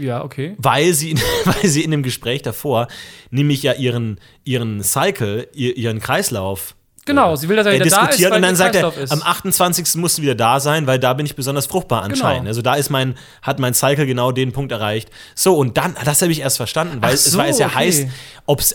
Ja, 0.00 0.24
okay. 0.24 0.54
weil 0.58 0.92
sie, 0.94 1.14
weil 1.44 1.66
sie 1.68 1.82
in 1.82 1.90
dem 1.90 2.02
Gespräch 2.02 2.42
davor 2.42 2.88
nämlich 3.30 3.62
ja 3.62 3.72
ihren, 3.72 4.18
ihren 4.44 4.82
Cycle, 4.82 5.48
ihr, 5.54 5.76
ihren 5.76 6.00
Kreislauf 6.00 6.74
Genau, 7.06 7.36
sie 7.36 7.48
will, 7.48 7.56
dass 7.56 7.66
er 7.66 7.72
äh, 7.72 7.80
wieder 7.80 7.90
da 7.90 8.06
ist, 8.06 8.22
weil 8.22 8.32
und 8.32 8.42
dann 8.42 8.56
sagt 8.56 8.74
er, 8.76 8.96
ist. 8.96 9.12
am 9.12 9.20
28. 9.22 9.96
musst 9.96 10.18
du 10.18 10.22
wieder 10.22 10.34
da 10.34 10.58
sein, 10.58 10.86
weil 10.86 10.98
da 10.98 11.12
bin 11.12 11.26
ich 11.26 11.36
besonders 11.36 11.66
fruchtbar 11.66 12.02
anscheinend. 12.02 12.40
Genau. 12.40 12.48
Also 12.48 12.62
da 12.62 12.74
ist 12.74 12.88
mein, 12.88 13.14
hat 13.42 13.58
mein 13.58 13.74
Cycle 13.74 14.06
genau 14.06 14.32
den 14.32 14.52
Punkt 14.52 14.72
erreicht. 14.72 15.10
So, 15.34 15.54
und 15.56 15.76
dann, 15.76 15.94
das 16.04 16.22
habe 16.22 16.32
ich 16.32 16.40
erst 16.40 16.56
verstanden, 16.56 17.02
weil, 17.02 17.10
Ach 17.10 17.14
es, 17.14 17.24
so, 17.24 17.38
weil 17.38 17.50
es 17.50 17.58
ja 17.58 17.66
okay. 17.66 17.74
heißt, 17.76 18.06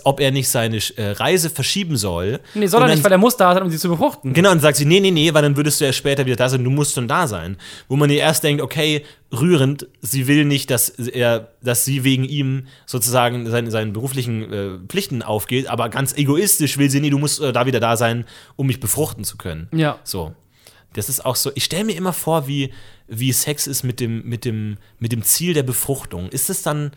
ob 0.04 0.20
er 0.20 0.30
nicht 0.30 0.48
seine 0.48 0.78
äh, 0.96 1.10
Reise 1.10 1.50
verschieben 1.50 1.96
soll. 1.96 2.38
Nee, 2.54 2.66
soll 2.66 2.78
Und 2.78 2.84
er 2.84 2.88
dann- 2.88 2.98
nicht, 2.98 3.04
weil 3.04 3.12
er 3.12 3.18
muss 3.18 3.36
da 3.36 3.52
sein, 3.52 3.64
um 3.64 3.70
sie 3.70 3.78
zu 3.78 3.88
befruchten. 3.88 4.32
Genau, 4.32 4.50
und 4.50 4.56
dann 4.56 4.62
sagt 4.62 4.76
sie, 4.76 4.84
nee, 4.84 5.00
nee, 5.00 5.10
nee, 5.10 5.34
weil 5.34 5.42
dann 5.42 5.56
würdest 5.56 5.80
du 5.80 5.86
ja 5.86 5.92
später 5.92 6.24
wieder 6.24 6.36
da 6.36 6.48
sein, 6.48 6.62
du 6.62 6.70
musst 6.70 6.94
schon 6.94 7.08
da 7.08 7.26
sein. 7.26 7.56
Wo 7.88 7.96
man 7.96 8.10
ihr 8.10 8.18
erst 8.20 8.44
denkt, 8.44 8.62
okay, 8.62 9.04
rührend, 9.32 9.86
sie 10.00 10.26
will 10.26 10.44
nicht, 10.44 10.70
dass 10.70 10.88
er, 10.88 11.52
dass 11.62 11.84
sie 11.84 12.04
wegen 12.04 12.24
ihm 12.24 12.66
sozusagen 12.86 13.48
seine, 13.48 13.70
seinen 13.70 13.92
beruflichen 13.92 14.52
äh, 14.52 14.78
Pflichten 14.88 15.22
aufgeht, 15.22 15.68
aber 15.68 15.88
ganz 15.88 16.16
egoistisch 16.16 16.78
will 16.78 16.90
sie, 16.90 17.00
nee, 17.00 17.10
du 17.10 17.18
musst 17.18 17.40
äh, 17.40 17.52
da 17.52 17.66
wieder 17.66 17.80
da 17.80 17.96
sein, 17.96 18.24
um 18.56 18.66
mich 18.66 18.80
befruchten 18.80 19.24
zu 19.24 19.36
können. 19.36 19.68
Ja. 19.72 19.98
So. 20.04 20.34
Das 20.92 21.08
ist 21.08 21.24
auch 21.24 21.36
so, 21.36 21.52
ich 21.54 21.64
stelle 21.64 21.84
mir 21.84 21.96
immer 21.96 22.12
vor, 22.12 22.48
wie, 22.48 22.72
wie 23.06 23.32
Sex 23.32 23.68
ist 23.68 23.84
mit 23.84 24.00
dem, 24.00 24.24
mit, 24.24 24.44
dem, 24.44 24.78
mit 24.98 25.12
dem 25.12 25.22
Ziel 25.22 25.54
der 25.54 25.62
Befruchtung. 25.62 26.28
Ist 26.30 26.50
es 26.50 26.62
dann 26.62 26.90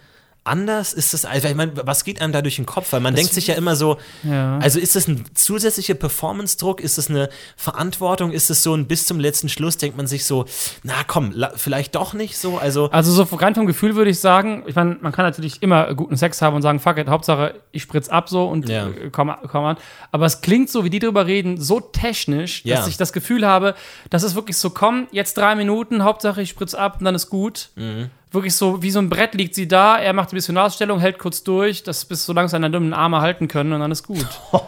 anders? 0.43 0.93
Ist 0.93 1.13
es, 1.13 1.25
also 1.25 1.47
ich 1.47 1.55
meine, 1.55 1.71
was 1.85 2.03
geht 2.03 2.21
einem 2.21 2.33
da 2.33 2.41
durch 2.41 2.57
den 2.57 2.65
Kopf? 2.65 2.91
Weil 2.93 2.99
man 2.99 3.15
denkt 3.15 3.33
sich 3.33 3.47
ja 3.47 3.55
immer 3.55 3.75
so, 3.75 3.97
Ja. 4.23 4.57
also 4.59 4.79
ist 4.79 4.95
das 4.95 5.07
ein 5.07 5.23
zusätzlicher 5.33 5.93
Performance-Druck? 5.93 6.81
Ist 6.81 6.97
das 6.97 7.09
eine 7.09 7.29
Verantwortung? 7.55 8.31
Ist 8.31 8.49
es 8.49 8.63
so 8.63 8.73
ein 8.75 8.87
bis 8.87 9.05
zum 9.05 9.19
letzten 9.19 9.49
Schluss 9.49 9.77
denkt 9.77 9.97
man 9.97 10.07
sich 10.07 10.25
so, 10.25 10.45
na 10.83 10.93
komm, 11.07 11.33
vielleicht 11.55 11.95
doch 11.95 12.13
nicht 12.13 12.37
so? 12.37 12.57
Also, 12.57 12.89
Also 12.91 13.11
so 13.11 13.35
rein 13.35 13.55
vom 13.55 13.65
Gefühl 13.65 13.95
würde 13.95 14.11
ich 14.11 14.19
sagen, 14.19 14.63
ich 14.67 14.75
meine, 14.75 14.97
man 15.01 15.11
kann 15.11 15.25
natürlich 15.25 15.61
immer 15.61 15.93
guten 15.93 16.17
Sex 16.17 16.41
haben 16.41 16.55
und 16.55 16.61
sagen, 16.61 16.79
fuck 16.79 16.97
it, 16.97 17.07
Hauptsache 17.07 17.55
ich 17.71 17.81
spritz 17.83 18.09
ab 18.09 18.29
so 18.29 18.45
und 18.47 18.67
Ja. 18.69 18.87
äh, 18.89 19.09
komm, 19.11 19.31
komm 19.49 19.65
an. 19.65 19.77
Aber 20.11 20.25
es 20.25 20.41
klingt 20.41 20.69
so, 20.69 20.83
wie 20.83 20.89
die 20.89 20.99
drüber 20.99 21.25
reden, 21.25 21.59
so 21.59 21.79
technisch, 21.79 22.61
Ja. 22.65 22.75
dass 22.77 22.87
ich 22.87 22.97
das 22.97 23.13
Gefühl 23.13 23.45
habe, 23.47 23.75
dass 24.09 24.23
es 24.23 24.35
wirklich 24.35 24.57
so, 24.57 24.69
komm, 24.69 25.07
jetzt 25.11 25.37
drei 25.37 25.55
Minuten, 25.55 26.03
Hauptsache 26.03 26.41
ich 26.41 26.49
spritz 26.49 26.73
ab 26.73 26.97
und 26.99 27.05
dann 27.05 27.15
ist 27.15 27.29
gut. 27.29 27.69
Mhm. 27.75 28.09
Wirklich 28.33 28.55
so, 28.55 28.81
wie 28.81 28.89
so 28.89 28.97
ein 28.97 29.09
Brett 29.09 29.35
liegt 29.35 29.53
sie 29.53 29.67
da, 29.67 29.99
er 29.99 30.11
macht 30.11 30.31
die 30.31 30.35
Missionarstellung, 30.35 30.99
hält 30.99 31.19
kurz 31.19 31.43
durch, 31.43 31.83
das 31.83 32.03
bis 32.03 32.25
so 32.25 32.33
lange 32.33 32.49
seine 32.49 32.71
dummen 32.71 32.91
Arme 32.91 33.21
halten 33.21 33.47
können 33.47 33.73
und 33.73 33.79
dann 33.79 33.91
ist 33.91 34.07
gut. 34.07 34.25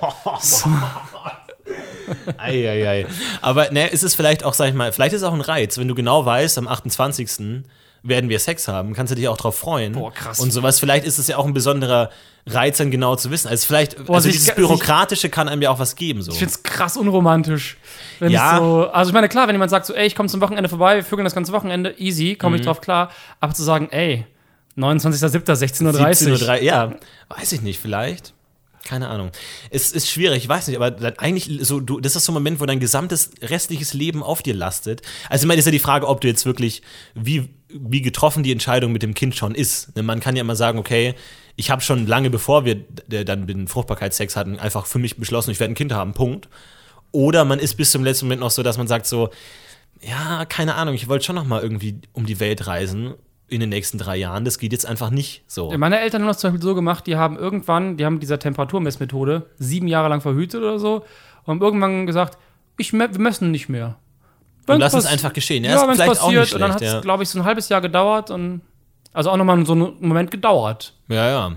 Eieiei. 2.38 3.08
Aber 3.42 3.72
ne, 3.72 3.88
ist 3.88 4.04
es 4.04 4.14
vielleicht 4.14 4.44
auch, 4.44 4.54
sag 4.54 4.70
ich 4.70 4.76
mal, 4.76 4.92
vielleicht 4.92 5.14
ist 5.14 5.22
es 5.22 5.28
auch 5.28 5.34
ein 5.34 5.42
Reiz, 5.42 5.80
wenn 5.80 5.88
du 5.88 5.96
genau 5.96 6.24
weißt, 6.24 6.60
am 6.60 6.68
28. 6.68 7.64
werden 8.08 8.30
wir 8.30 8.40
Sex 8.40 8.68
haben, 8.68 8.94
kannst 8.94 9.12
du 9.12 9.16
dich 9.16 9.28
auch 9.28 9.38
drauf 9.38 9.58
freuen. 9.58 9.94
Boah, 9.94 10.14
krass. 10.14 10.40
Und 10.40 10.52
sowas, 10.52 10.80
vielleicht 10.80 11.06
ist 11.06 11.18
es 11.18 11.28
ja 11.28 11.38
auch 11.38 11.46
ein 11.46 11.54
besonderer 11.54 12.12
Reiz, 12.48 12.78
dann 12.78 12.92
genau 12.92 13.16
zu 13.16 13.32
wissen. 13.32 13.48
Also 13.48 13.66
vielleicht, 13.66 13.98
also 14.08 14.20
sich- 14.20 14.34
dieses 14.34 14.54
Bürokratische 14.54 15.30
kann 15.30 15.50
einem 15.50 15.62
ja 15.64 15.72
auch 15.72 15.80
was 15.80 15.96
geben. 15.96 16.22
So. 16.22 16.32
Ich 16.32 16.38
find's 16.38 16.62
krass 16.62 16.96
unromantisch. 16.98 17.78
Wenn 18.20 18.32
Ja. 18.32 18.58
so, 18.60 18.88
also 18.88 19.10
ich 19.10 19.14
meine, 19.14 19.28
klar, 19.30 19.48
wenn 19.48 19.56
jemand 19.56 19.72
sagt 19.72 19.88
so, 19.88 19.94
ey, 19.96 20.06
ich 20.06 20.16
komme 20.16 20.30
zum 20.30 20.42
Wochenende 20.42 20.70
vorbei, 20.70 20.98
wir 20.98 21.04
vögeln 21.04 21.24
das 21.26 21.34
ganze 21.34 21.52
Wochenende, 21.54 21.96
easy, 21.98 22.36
komme 22.36 22.56
Mhm. 22.56 22.60
ich 22.62 22.66
drauf 22.68 22.82
klar. 22.82 23.10
Aber 23.40 23.54
zu 23.56 23.64
sagen, 23.64 23.88
ey, 23.90 24.26
29.07.16.30 24.78 25.84
Uhr. 25.86 25.92
17.03 25.94 26.58
Uhr, 26.58 26.62
ja, 26.62 26.96
weiß 27.30 27.52
ich 27.54 27.62
nicht, 27.62 27.80
vielleicht. 27.80 28.34
Keine 28.88 29.08
Ahnung. 29.08 29.32
Es 29.72 29.92
ist 29.92 30.08
schwierig, 30.12 30.44
ich 30.44 30.50
weiß 30.50 30.68
nicht, 30.68 30.80
aber 30.80 30.96
eigentlich 31.18 31.50
so, 31.62 31.80
du, 31.80 32.00
das 32.00 32.16
ist 32.16 32.26
so 32.26 32.32
ein 32.32 32.36
Moment, 32.36 32.60
wo 32.60 32.68
dein 32.68 32.80
gesamtes 32.80 33.32
restliches 33.42 33.96
Leben 33.96 34.22
auf 34.22 34.44
dir 34.44 34.54
lastet. 34.54 35.02
Also, 35.28 35.46
ich 35.46 35.48
meine, 35.48 35.58
ist 35.58 35.66
ja 35.66 35.72
die 35.72 35.80
Frage, 35.80 36.08
ob 36.08 36.22
du 36.22 36.28
jetzt 36.28 36.46
wirklich, 36.46 36.84
wie, 37.16 37.50
wie 37.80 38.02
getroffen 38.02 38.44
die 38.44 38.52
Entscheidung 38.52 38.92
mit 38.92 39.04
dem 39.04 39.14
Kind 39.14 39.36
schon 39.36 39.56
ist. 39.56 39.96
Ne, 39.96 40.04
Man 40.04 40.20
kann 40.20 40.36
ja 40.36 40.42
immer 40.42 40.56
sagen, 40.56 40.80
okay, 40.80 41.16
ich 41.56 41.72
habe 41.72 41.82
schon 41.82 42.08
lange 42.08 42.30
bevor 42.30 42.66
wir 42.66 42.84
dann 43.08 43.48
den 43.48 43.68
Fruchtbarkeitssex 43.68 44.36
hatten, 44.36 44.60
einfach 44.60 44.86
für 44.86 45.00
mich 45.00 45.18
beschlossen, 45.18 45.52
ich 45.52 45.60
werde 45.60 45.74
ein 45.74 45.76
Kind 45.76 45.94
haben, 45.94 46.14
Punkt. 46.14 46.50
Oder 47.12 47.46
man 47.46 47.60
ist 47.60 47.76
bis 47.76 47.92
zum 47.92 48.04
letzten 48.04 48.26
Moment 48.26 48.42
noch 48.42 48.52
so, 48.52 48.62
dass 48.62 48.78
man 48.78 48.88
sagt 48.88 49.06
so, 49.06 49.30
ja, 50.02 50.46
keine 50.46 50.76
Ahnung, 50.76 50.96
ich 50.96 51.08
wollte 51.08 51.26
schon 51.26 51.36
noch 51.36 51.46
mal 51.46 51.62
irgendwie 51.62 52.02
um 52.12 52.26
die 52.26 52.40
Welt 52.40 52.68
reisen 52.68 53.14
in 53.48 53.60
den 53.60 53.70
nächsten 53.70 53.98
drei 53.98 54.18
Jahren. 54.18 54.44
Das 54.44 54.58
geht 54.58 54.72
jetzt 54.74 54.86
einfach 54.86 55.12
nicht 55.12 55.44
so. 55.48 55.72
Meine 55.78 56.00
Eltern 56.00 56.22
haben 56.22 56.28
das 56.28 56.40
zum 56.40 56.52
Beispiel 56.52 56.68
so 56.68 56.76
gemacht, 56.76 57.08
die 57.08 57.16
haben 57.16 57.38
irgendwann, 57.38 57.96
die 57.98 58.06
haben 58.06 58.20
dieser 58.20 58.40
Temperaturmessmethode 58.40 59.50
sieben 59.58 59.88
Jahre 59.88 60.10
lang 60.10 60.22
verhütet 60.22 60.62
oder 60.62 60.80
so 60.80 61.06
und 61.44 61.48
haben 61.48 61.62
irgendwann 61.62 62.06
gesagt, 62.06 62.38
ich, 62.78 62.92
wir 62.92 63.08
messen 63.18 63.52
nicht 63.52 63.70
mehr. 63.70 63.98
Und 64.68 64.80
lass 64.80 64.94
es 64.94 65.06
einfach 65.06 65.34
geschehen. 65.34 65.64
Ja, 65.64 65.72
Ja, 65.72 65.76
ist 65.78 65.82
wenn 65.84 65.90
es 65.92 65.96
vielleicht 65.98 66.22
auch 66.22 66.26
passiert. 66.26 66.42
nicht 66.44 66.54
und 66.56 66.60
dann 66.62 66.72
hat 66.72 66.80
schlecht, 66.80 66.90
es, 66.92 66.96
ja. 66.96 67.02
glaube 67.02 67.24
ich, 67.24 67.30
so 67.30 67.40
ein 67.40 67.46
halbes 67.46 67.70
Jahr 67.70 67.82
gedauert 67.82 68.32
und 68.32 68.62
also 69.14 69.30
auch 69.32 69.38
nochmal 69.38 69.66
so 69.66 69.74
einen 69.74 69.96
Moment 70.02 70.32
gedauert. 70.32 70.94
ja, 71.08 71.28
ja. 71.30 71.52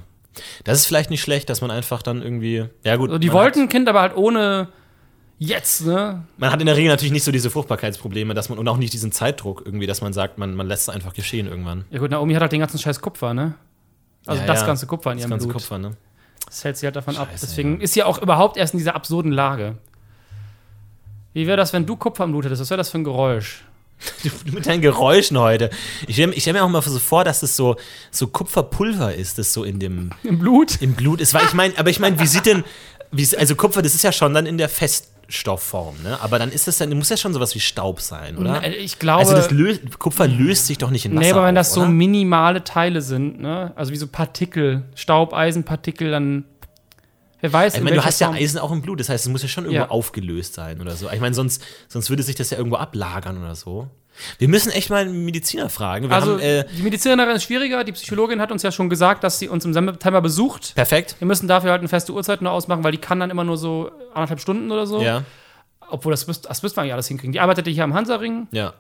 Das 0.62 0.78
ist 0.78 0.86
vielleicht 0.86 1.10
nicht 1.10 1.20
schlecht, 1.20 1.50
dass 1.50 1.62
man 1.62 1.72
einfach 1.72 2.00
dann 2.00 2.22
irgendwie, 2.22 2.66
ja 2.84 2.94
gut. 2.94 3.08
Also 3.10 3.18
die 3.18 3.32
wollten 3.32 3.62
ein 3.62 3.68
Kind, 3.68 3.88
aber 3.88 4.00
halt 4.02 4.16
ohne 4.16 4.68
jetzt, 5.40 5.84
ne? 5.84 6.22
man 6.36 6.52
hat 6.52 6.60
in 6.60 6.66
der 6.66 6.76
Regel 6.76 6.90
natürlich 6.90 7.10
nicht 7.12 7.24
so 7.24 7.32
diese 7.32 7.50
Fruchtbarkeitsprobleme, 7.50 8.34
dass 8.34 8.48
man 8.48 8.56
und 8.58 8.68
auch 8.68 8.76
nicht 8.76 8.92
diesen 8.92 9.10
Zeitdruck 9.10 9.62
irgendwie, 9.64 9.86
dass 9.88 10.00
man 10.00 10.12
sagt, 10.12 10.38
man, 10.38 10.54
man 10.54 10.68
lässt 10.68 10.88
es 10.88 10.94
einfach 10.94 11.12
geschehen 11.12 11.48
irgendwann. 11.48 11.86
Ja 11.90 11.98
gut, 11.98 12.12
Naomi 12.12 12.34
hat 12.34 12.42
halt 12.42 12.52
den 12.52 12.60
ganzen 12.60 12.78
Scheiß 12.78 13.00
Kupfer, 13.00 13.34
ne? 13.34 13.54
Also 14.26 14.40
Ja, 14.40 14.46
das 14.46 14.60
ja. 14.60 14.66
ganze 14.68 14.86
Kupfer 14.86 15.10
in 15.10 15.16
Das 15.18 15.22
ihrem 15.24 15.30
ganze 15.30 15.46
Blut. 15.48 15.56
Kupfer, 15.60 15.78
ne? 15.78 15.96
Das 16.46 16.62
hält 16.64 16.76
sie 16.76 16.86
halt 16.86 16.94
davon 16.96 17.16
ab. 17.16 17.28
Scheiße, 17.32 17.46
Deswegen 17.46 17.80
ist 17.80 17.94
sie 17.94 18.04
auch 18.04 18.22
überhaupt 18.22 18.56
erst 18.56 18.74
in 18.74 18.78
dieser 18.78 18.94
absurden 18.94 19.32
Lage. 19.32 19.76
Wie 21.38 21.46
wäre 21.46 21.56
das, 21.56 21.72
wenn 21.72 21.86
du 21.86 21.94
Kupfer 21.94 22.24
im 22.24 22.32
Blut 22.32 22.46
hättest? 22.46 22.60
Was 22.62 22.70
wäre 22.70 22.78
das 22.78 22.90
für 22.90 22.98
ein 22.98 23.04
Geräusch? 23.04 23.62
Du, 24.24 24.30
mit 24.52 24.66
deinen 24.66 24.80
Geräuschen 24.80 25.38
heute. 25.38 25.70
Ich 26.08 26.16
stelle 26.16 26.32
stell 26.40 26.52
mir 26.52 26.64
auch 26.64 26.68
mal 26.68 26.82
so 26.82 26.98
vor, 26.98 27.22
dass 27.24 27.40
das 27.40 27.54
so, 27.54 27.76
so 28.10 28.26
Kupferpulver 28.26 29.14
ist, 29.14 29.38
das 29.38 29.52
so 29.52 29.62
in 29.62 29.78
dem 29.78 30.10
Im 30.24 30.40
Blut? 30.40 30.82
im 30.82 30.94
Blut 30.94 31.20
ist. 31.20 31.34
Weil 31.34 31.44
ich 31.44 31.54
meine, 31.54 31.78
aber 31.78 31.90
ich 31.90 32.00
meine, 32.00 32.18
wie 32.18 32.26
sieht 32.26 32.46
denn, 32.46 32.64
wie, 33.12 33.36
also 33.36 33.54
Kupfer, 33.54 33.82
das 33.82 33.94
ist 33.94 34.02
ja 34.02 34.10
schon 34.10 34.34
dann 34.34 34.46
in 34.46 34.58
der 34.58 34.68
Feststoffform, 34.68 36.02
ne? 36.02 36.18
Aber 36.20 36.40
dann 36.40 36.50
ist 36.50 36.66
das 36.66 36.78
dann, 36.78 36.90
muss 36.96 37.08
ja 37.08 37.16
schon 37.16 37.32
sowas 37.32 37.54
wie 37.54 37.60
Staub 37.60 38.00
sein, 38.00 38.36
oder? 38.36 38.62
Äh, 38.64 38.74
Ich 38.74 38.98
glaube. 38.98 39.20
Also 39.20 39.34
das 39.34 39.52
löst, 39.52 39.98
Kupfer 40.00 40.26
löst 40.26 40.66
sich 40.66 40.78
doch 40.78 40.90
nicht 40.90 41.04
in 41.04 41.12
Wasser 41.12 41.20
nee, 41.20 41.30
aber 41.32 41.44
wenn 41.46 41.56
auf, 41.56 41.66
das 41.66 41.72
so 41.72 41.82
oder? 41.82 41.90
minimale 41.90 42.64
Teile 42.64 43.00
sind, 43.00 43.40
ne? 43.40 43.72
Also 43.76 43.92
wie 43.92 43.96
so 43.96 44.08
Partikel, 44.08 44.82
Staubeisenpartikel, 44.96 46.10
dann. 46.10 46.44
Wer 47.40 47.52
weiß, 47.52 47.74
Ich 47.74 47.78
in 47.78 47.84
meine, 47.84 47.96
du 47.96 48.04
hast 48.04 48.20
ja 48.20 48.30
Eisen 48.30 48.58
auch 48.58 48.72
im 48.72 48.82
Blut, 48.82 48.98
das 49.00 49.08
heißt, 49.08 49.26
es 49.26 49.30
muss 49.30 49.42
ja 49.42 49.48
schon 49.48 49.64
irgendwo 49.64 49.84
Ja. 49.84 49.90
aufgelöst 49.90 50.54
sein 50.54 50.80
oder 50.80 50.96
so. 50.96 51.08
Ich 51.10 51.20
meine, 51.20 51.34
sonst, 51.34 51.62
sonst 51.88 52.10
würde 52.10 52.22
sich 52.22 52.34
das 52.36 52.50
ja 52.50 52.58
irgendwo 52.58 52.76
ablagern 52.76 53.38
oder 53.42 53.54
so. 53.54 53.88
Wir 54.38 54.48
müssen 54.48 54.72
echt 54.72 54.90
mal 54.90 55.02
einen 55.02 55.24
Mediziner 55.24 55.68
fragen. 55.70 56.08
Wir 56.08 56.16
Also, 56.16 56.32
haben, 56.32 56.40
äh, 56.40 56.64
die 56.76 56.82
Medizinerin 56.82 57.36
ist 57.36 57.44
schwieriger. 57.44 57.84
Die 57.84 57.92
Psychologin 57.92 58.40
hat 58.40 58.50
uns 58.50 58.62
ja 58.64 58.72
schon 58.72 58.88
gesagt, 58.90 59.22
dass 59.22 59.38
sie 59.38 59.48
uns 59.48 59.64
im 59.64 59.72
September 59.72 60.20
besucht. 60.20 60.74
perfekt. 60.74 61.14
Wir 61.20 61.26
müssen 61.28 61.46
dafür 61.46 61.70
halt 61.70 61.80
eine 61.80 61.88
feste 61.88 62.12
Uhrzeit 62.12 62.42
nur 62.42 62.50
ausmachen, 62.50 62.82
weil 62.82 62.90
die 62.92 62.98
kann 62.98 63.20
dann 63.20 63.30
immer 63.30 63.44
nur 63.44 63.56
so 63.56 63.92
anderthalb 64.14 64.40
Stunden 64.40 64.72
oder 64.72 64.86
so. 64.86 65.00
Ja, 65.02 65.22
Obwohl, 65.90 66.10
das 66.10 66.26
müsst, 66.26 66.46
das 66.50 66.62
müssten 66.62 66.76
wir 66.76 66.82
eigentlich 66.82 66.92
alles 66.94 67.06
hinkriegen. 67.08 67.32
Die 67.32 67.38
arbeitet 67.40 67.66
hier 67.68 67.84
am 67.84 67.94
Hansaring 67.94 68.48
ja. 68.50 68.74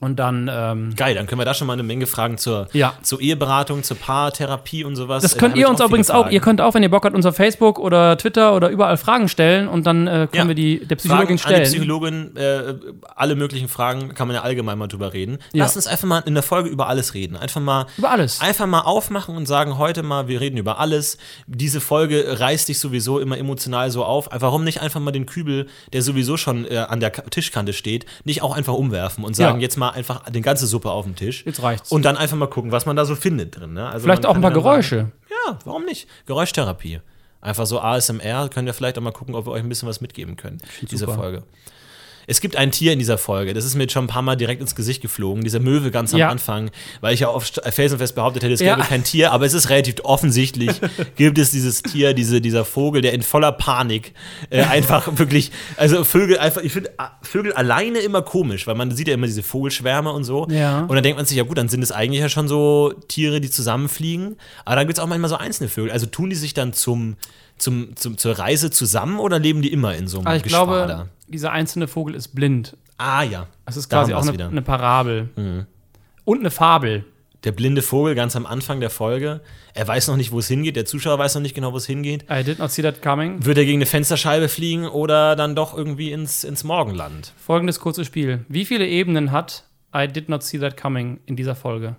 Und 0.00 0.16
dann. 0.18 0.50
Ähm, 0.52 0.94
Geil, 0.96 1.14
dann 1.14 1.26
können 1.26 1.40
wir 1.40 1.44
da 1.44 1.54
schon 1.54 1.66
mal 1.66 1.74
eine 1.74 1.82
Menge 1.82 2.06
Fragen 2.06 2.38
zur, 2.38 2.68
Ja. 2.72 2.94
zur 3.02 3.20
Eheberatung, 3.20 3.82
zur 3.82 3.96
Paartherapie 3.98 4.84
und 4.84 4.96
sowas. 4.96 5.22
das 5.22 5.34
Äh, 5.34 5.38
könnt 5.38 5.54
da 5.56 5.60
ihr 5.60 5.68
uns 5.68 5.80
ich 5.80 5.86
übrigens 5.86 6.06
viele 6.08 6.18
auch. 6.18 6.22
Fragen. 6.22 6.34
Ihr 6.34 6.40
könnt 6.40 6.60
auch, 6.60 6.74
wenn 6.74 6.82
ihr 6.82 6.90
Bock 6.90 7.04
habt, 7.04 7.14
uns 7.14 7.26
auf 7.26 7.36
Facebook 7.36 7.78
oder 7.78 8.16
Twitter 8.18 8.54
oder 8.54 8.68
überall 8.70 8.96
Fragen 8.96 9.28
stellen 9.28 9.68
und 9.68 9.86
dann 9.86 10.06
äh, 10.06 10.10
können 10.10 10.28
Ja. 10.32 10.48
wir 10.48 10.54
die 10.54 10.78
der 10.86 10.98
Fragen 10.98 10.98
Psychologin 10.98 11.28
an 11.30 11.36
die 11.36 11.38
stellen. 11.42 11.62
Psychologin, 11.64 12.36
äh, 12.36 12.74
alle 13.14 13.34
möglichen 13.36 13.68
Fragen, 13.68 14.14
kann 14.14 14.26
man 14.28 14.34
ja 14.36 14.42
allgemein 14.42 14.78
mal 14.78 14.86
drüber 14.88 15.12
reden. 15.12 15.38
Ja. 15.52 15.64
Lass 15.64 15.76
uns 15.76 15.86
einfach 15.86 16.08
mal 16.08 16.20
in 16.26 16.34
der 16.34 16.42
Folge 16.42 16.68
über 16.68 16.88
alles 16.88 17.14
reden. 17.14 17.36
Einfach 17.36 17.60
mal, 17.60 17.86
Über 17.98 18.10
alles. 18.10 18.40
einfach 18.40 18.66
mal 18.66 18.80
aufmachen 18.80 19.36
und 19.36 19.46
sagen, 19.46 19.78
heute 19.78 20.02
mal, 20.02 20.28
wir 20.28 20.40
reden 20.40 20.56
über 20.56 20.78
alles. 20.78 21.18
Diese 21.46 21.80
Folge 21.80 22.40
reißt 22.40 22.68
dich 22.68 22.78
sowieso 22.78 23.18
immer 23.18 23.36
emotional 23.38 23.90
so 23.90 24.04
auf. 24.04 24.28
Warum 24.32 24.64
nicht 24.64 24.80
einfach 24.80 25.00
mal 25.00 25.10
den 25.10 25.26
Kübel, 25.26 25.66
der 25.92 26.02
sowieso 26.02 26.36
schon 26.36 26.64
äh, 26.66 26.78
an 26.78 27.00
der 27.00 27.10
Ka- 27.10 27.22
Tischkante 27.30 27.72
steht, 27.72 28.06
nicht 28.24 28.42
auch 28.42 28.56
einfach 28.56 28.74
umwerfen 28.74 29.24
und 29.24 29.36
sagen, 29.36 29.60
jetzt 29.60 29.76
mal 29.76 29.89
einfach 29.90 30.28
die 30.30 30.40
ganze 30.40 30.66
Suppe 30.66 30.90
auf 30.90 31.04
den 31.04 31.16
Tisch. 31.16 31.44
Jetzt 31.46 31.62
reicht's. 31.62 31.90
Und 31.92 32.04
dann 32.04 32.16
einfach 32.16 32.36
mal 32.36 32.48
gucken, 32.48 32.72
was 32.72 32.86
man 32.86 32.96
da 32.96 33.04
so 33.04 33.14
findet 33.14 33.58
drin. 33.58 33.72
Ne? 33.74 33.88
Also 33.88 34.04
Vielleicht 34.04 34.26
auch 34.26 34.34
ein 34.34 34.40
paar 34.40 34.50
Geräusche. 34.52 35.10
ja, 35.28 35.58
warum 35.64 35.84
nicht? 35.84 36.08
Geräuschtherapie. 36.26 37.00
Einfach 37.40 37.66
so 37.66 37.80
ASMR, 37.80 38.48
könnt 38.50 38.68
ihr 38.68 38.74
vielleicht 38.74 38.98
auch 38.98 39.02
mal 39.02 39.12
gucken, 39.12 39.34
ob 39.34 39.46
wir 39.46 39.52
euch 39.52 39.62
ein 39.62 39.68
bisschen 39.68 39.88
was 39.88 40.00
mitgeben 40.00 40.36
können, 40.36 40.58
diese 40.82 41.06
super. 41.06 41.14
Folge. 41.14 41.42
Es 42.30 42.40
gibt 42.40 42.54
ein 42.54 42.70
Tier 42.70 42.92
in 42.92 43.00
dieser 43.00 43.18
Folge, 43.18 43.54
das 43.54 43.64
ist 43.64 43.74
mir 43.74 43.90
schon 43.90 44.04
ein 44.04 44.06
paar 44.06 44.22
Mal 44.22 44.36
direkt 44.36 44.60
ins 44.60 44.76
Gesicht 44.76 45.02
geflogen, 45.02 45.42
dieser 45.42 45.58
Möwe 45.58 45.90
ganz 45.90 46.12
am 46.14 46.20
Ja. 46.20 46.28
Anfang, 46.28 46.70
weil 47.00 47.12
ich 47.12 47.20
ja 47.20 47.28
auf 47.28 47.44
St- 47.44 47.68
felsenfest 47.72 48.14
behauptet 48.14 48.44
hätte, 48.44 48.54
es 48.54 48.60
Ja. 48.60 48.76
gäbe 48.76 48.86
kein 48.86 49.02
Tier, 49.02 49.32
aber 49.32 49.46
es 49.46 49.52
ist 49.52 49.68
relativ 49.68 49.96
offensichtlich, 50.04 50.70
gibt 51.16 51.38
es 51.38 51.50
dieses 51.50 51.82
Tier, 51.82 52.14
diese, 52.14 52.40
dieser 52.40 52.64
Vogel, 52.64 53.02
der 53.02 53.14
in 53.14 53.22
voller 53.22 53.50
Panik 53.50 54.14
äh, 54.50 54.62
einfach 54.62 55.18
wirklich, 55.18 55.50
also 55.76 56.04
Vögel 56.04 56.38
einfach, 56.38 56.62
ich 56.62 56.72
finde 56.72 56.90
ah, 56.98 57.10
Vögel 57.22 57.52
alleine 57.52 57.98
immer 57.98 58.22
komisch, 58.22 58.66
weil 58.68 58.76
man 58.76 58.94
sieht 58.94 59.08
ja 59.08 59.14
immer 59.14 59.26
diese 59.26 59.42
Vogelschwärme 59.42 60.12
und 60.12 60.22
so. 60.22 60.46
Ja. 60.50 60.82
Und 60.82 60.94
dann 60.94 61.02
denkt 61.02 61.16
man 61.16 61.26
sich, 61.26 61.36
ja 61.36 61.42
gut, 61.42 61.58
dann 61.58 61.68
sind 61.68 61.82
es 61.82 61.90
eigentlich 61.90 62.20
ja 62.20 62.28
schon 62.28 62.46
so 62.46 62.94
Tiere, 63.08 63.40
die 63.40 63.50
zusammenfliegen. 63.50 64.36
Aber 64.64 64.76
dann 64.76 64.86
gibt 64.86 64.98
es 64.98 65.02
auch 65.02 65.08
manchmal 65.08 65.30
so 65.30 65.36
einzelne 65.36 65.68
Vögel. 65.68 65.90
Also 65.90 66.06
tun 66.06 66.30
die 66.30 66.36
sich 66.36 66.54
dann 66.54 66.72
zum, 66.74 67.16
zum, 67.58 67.96
zum, 67.96 68.16
zur 68.18 68.38
Reise 68.38 68.70
zusammen 68.70 69.18
oder 69.18 69.38
leben 69.40 69.62
die 69.62 69.72
immer 69.72 69.96
in 69.96 70.06
so 70.06 70.18
einem 70.18 70.26
Also 70.28 70.36
ich 70.38 70.42
Geschwader? 70.44 70.86
glaube, 70.86 71.08
dieser 71.30 71.52
einzelne 71.52 71.88
Vogel 71.88 72.14
ist 72.14 72.28
blind. 72.34 72.76
ah 72.98 73.22
ja. 73.22 73.46
Das 73.66 73.76
ist 73.76 73.92
Da 73.92 73.98
quasi 74.00 74.14
auch 74.14 74.22
eine, 74.22 74.32
wieder. 74.32 74.46
Mhm. 74.46 74.52
eine 74.54 74.62
Parabel. 74.62 75.28
Und 76.24 76.40
eine 76.40 76.50
Fabel. 76.50 77.04
Der 77.44 77.52
blinde 77.52 77.80
Vogel 77.80 78.14
ganz 78.14 78.36
am 78.36 78.44
Anfang 78.44 78.80
der 78.80 78.90
Folge. 78.90 79.40
Er 79.72 79.88
weiß 79.88 80.08
noch 80.08 80.16
nicht, 80.16 80.30
wo 80.30 80.40
es 80.40 80.48
hingeht. 80.48 80.76
Der 80.76 80.84
Zuschauer 80.84 81.18
weiß 81.18 81.34
noch 81.36 81.40
nicht 81.42 81.54
genau, 81.54 81.72
wo 81.72 81.78
es 81.78 81.86
hingeht. 81.86 82.24
I 82.30 82.42
did 82.44 82.58
not 82.58 82.70
see 82.70 82.82
that 82.82 83.00
coming. 83.00 83.42
Wird 83.46 83.56
er 83.56 83.64
gegen 83.64 83.78
eine 83.78 83.86
Fensterscheibe 83.86 84.48
fliegen 84.50 84.86
oder 84.86 85.36
dann 85.36 85.54
doch 85.56 85.74
irgendwie 85.74 86.12
ins, 86.12 86.44
ins 86.44 86.64
Morgenland? 86.64 87.32
Folgendes 87.38 87.80
kurze 87.80 88.04
Spiel. 88.04 88.44
Wie 88.48 88.66
viele 88.66 88.86
Ebenen 88.86 89.32
hat 89.32 89.64
I 89.96 90.06
did 90.06 90.28
not 90.28 90.42
see 90.42 90.58
that 90.58 90.76
coming 90.76 91.20
in 91.24 91.34
dieser 91.36 91.54
Folge? 91.56 91.96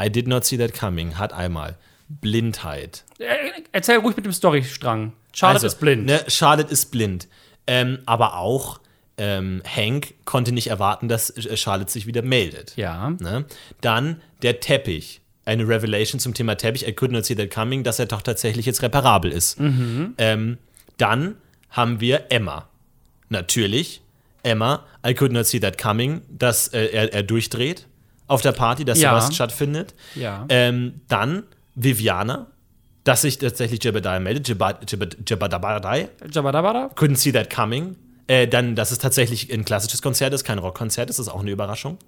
I 0.00 0.08
did 0.08 0.28
not 0.28 0.44
see 0.44 0.56
that 0.56 0.72
coming. 0.78 1.18
Hat 1.18 1.32
einmal 1.32 1.76
Blindheit. 2.08 3.04
Äh, 3.18 3.24
Erzähl 3.72 3.96
ruhig 3.98 4.16
mit 4.16 4.24
dem 4.24 4.32
Storystrang. 4.32 5.12
Charlotte 5.32 5.64
Also, 5.64 5.66
ist 5.74 5.80
blind. 5.80 6.06
Ne, 6.06 6.20
Charlotte 6.28 6.72
ist 6.72 6.86
blind. 6.92 7.28
Ähm, 7.66 7.98
aber 8.06 8.36
auch 8.36 8.80
ähm, 9.18 9.62
Hank 9.66 10.14
konnte 10.24 10.52
nicht 10.52 10.68
erwarten, 10.68 11.08
dass 11.08 11.30
äh, 11.30 11.56
Charlotte 11.56 11.90
sich 11.92 12.06
wieder 12.06 12.22
meldet. 12.22 12.76
Ja. 12.76 13.10
Ne? 13.10 13.44
Dann 13.80 14.20
der 14.42 14.60
Teppich. 14.60 15.20
Eine 15.44 15.66
Revelation 15.66 16.20
zum 16.20 16.34
Thema 16.34 16.54
Teppich. 16.56 16.86
I 16.86 16.92
could 16.92 17.10
not 17.12 17.24
see 17.24 17.34
that 17.34 17.50
coming, 17.50 17.82
dass 17.82 17.98
er 17.98 18.06
doch 18.06 18.22
tatsächlich 18.22 18.66
jetzt 18.66 18.82
reparabel 18.82 19.32
ist. 19.32 19.58
Mhm. 19.58 20.14
Ähm, 20.18 20.58
dann 20.96 21.36
haben 21.70 22.00
wir 22.00 22.26
Emma. 22.30 22.68
Natürlich. 23.28 24.00
Emma, 24.42 24.84
I 25.06 25.12
could 25.14 25.32
not 25.32 25.46
see 25.46 25.60
that 25.60 25.76
coming, 25.80 26.22
dass 26.30 26.68
äh, 26.68 26.86
er, 26.86 27.12
er 27.12 27.22
durchdreht 27.22 27.86
auf 28.26 28.40
der 28.42 28.52
Party, 28.52 28.84
dass 28.84 29.00
Ja. 29.00 29.10
sowas 29.10 29.34
stattfindet. 29.34 29.94
Ja. 30.14 30.46
Ähm, 30.48 31.00
dann 31.08 31.42
Viviana, 31.74 32.46
dass 33.10 33.22
sich 33.22 33.38
tatsächlich 33.38 33.82
Jebediah 33.82 34.20
meldet. 34.20 34.46
Jebediah 34.46 34.76
Jabadabada? 35.26 36.90
couldn't 36.94 37.16
see 37.16 37.32
that 37.32 37.50
coming. 37.50 37.96
Äh, 38.28 38.46
dann, 38.46 38.76
dass 38.76 38.92
es 38.92 38.98
tatsächlich 38.98 39.52
ein 39.52 39.64
klassisches 39.64 40.00
Konzert 40.00 40.32
ist, 40.32 40.44
kein 40.44 40.58
Rockkonzert 40.58 41.10
ist, 41.10 41.18
das 41.18 41.26
ist 41.26 41.32
auch 41.32 41.40
eine 41.40 41.50
Überraschung. 41.50 41.98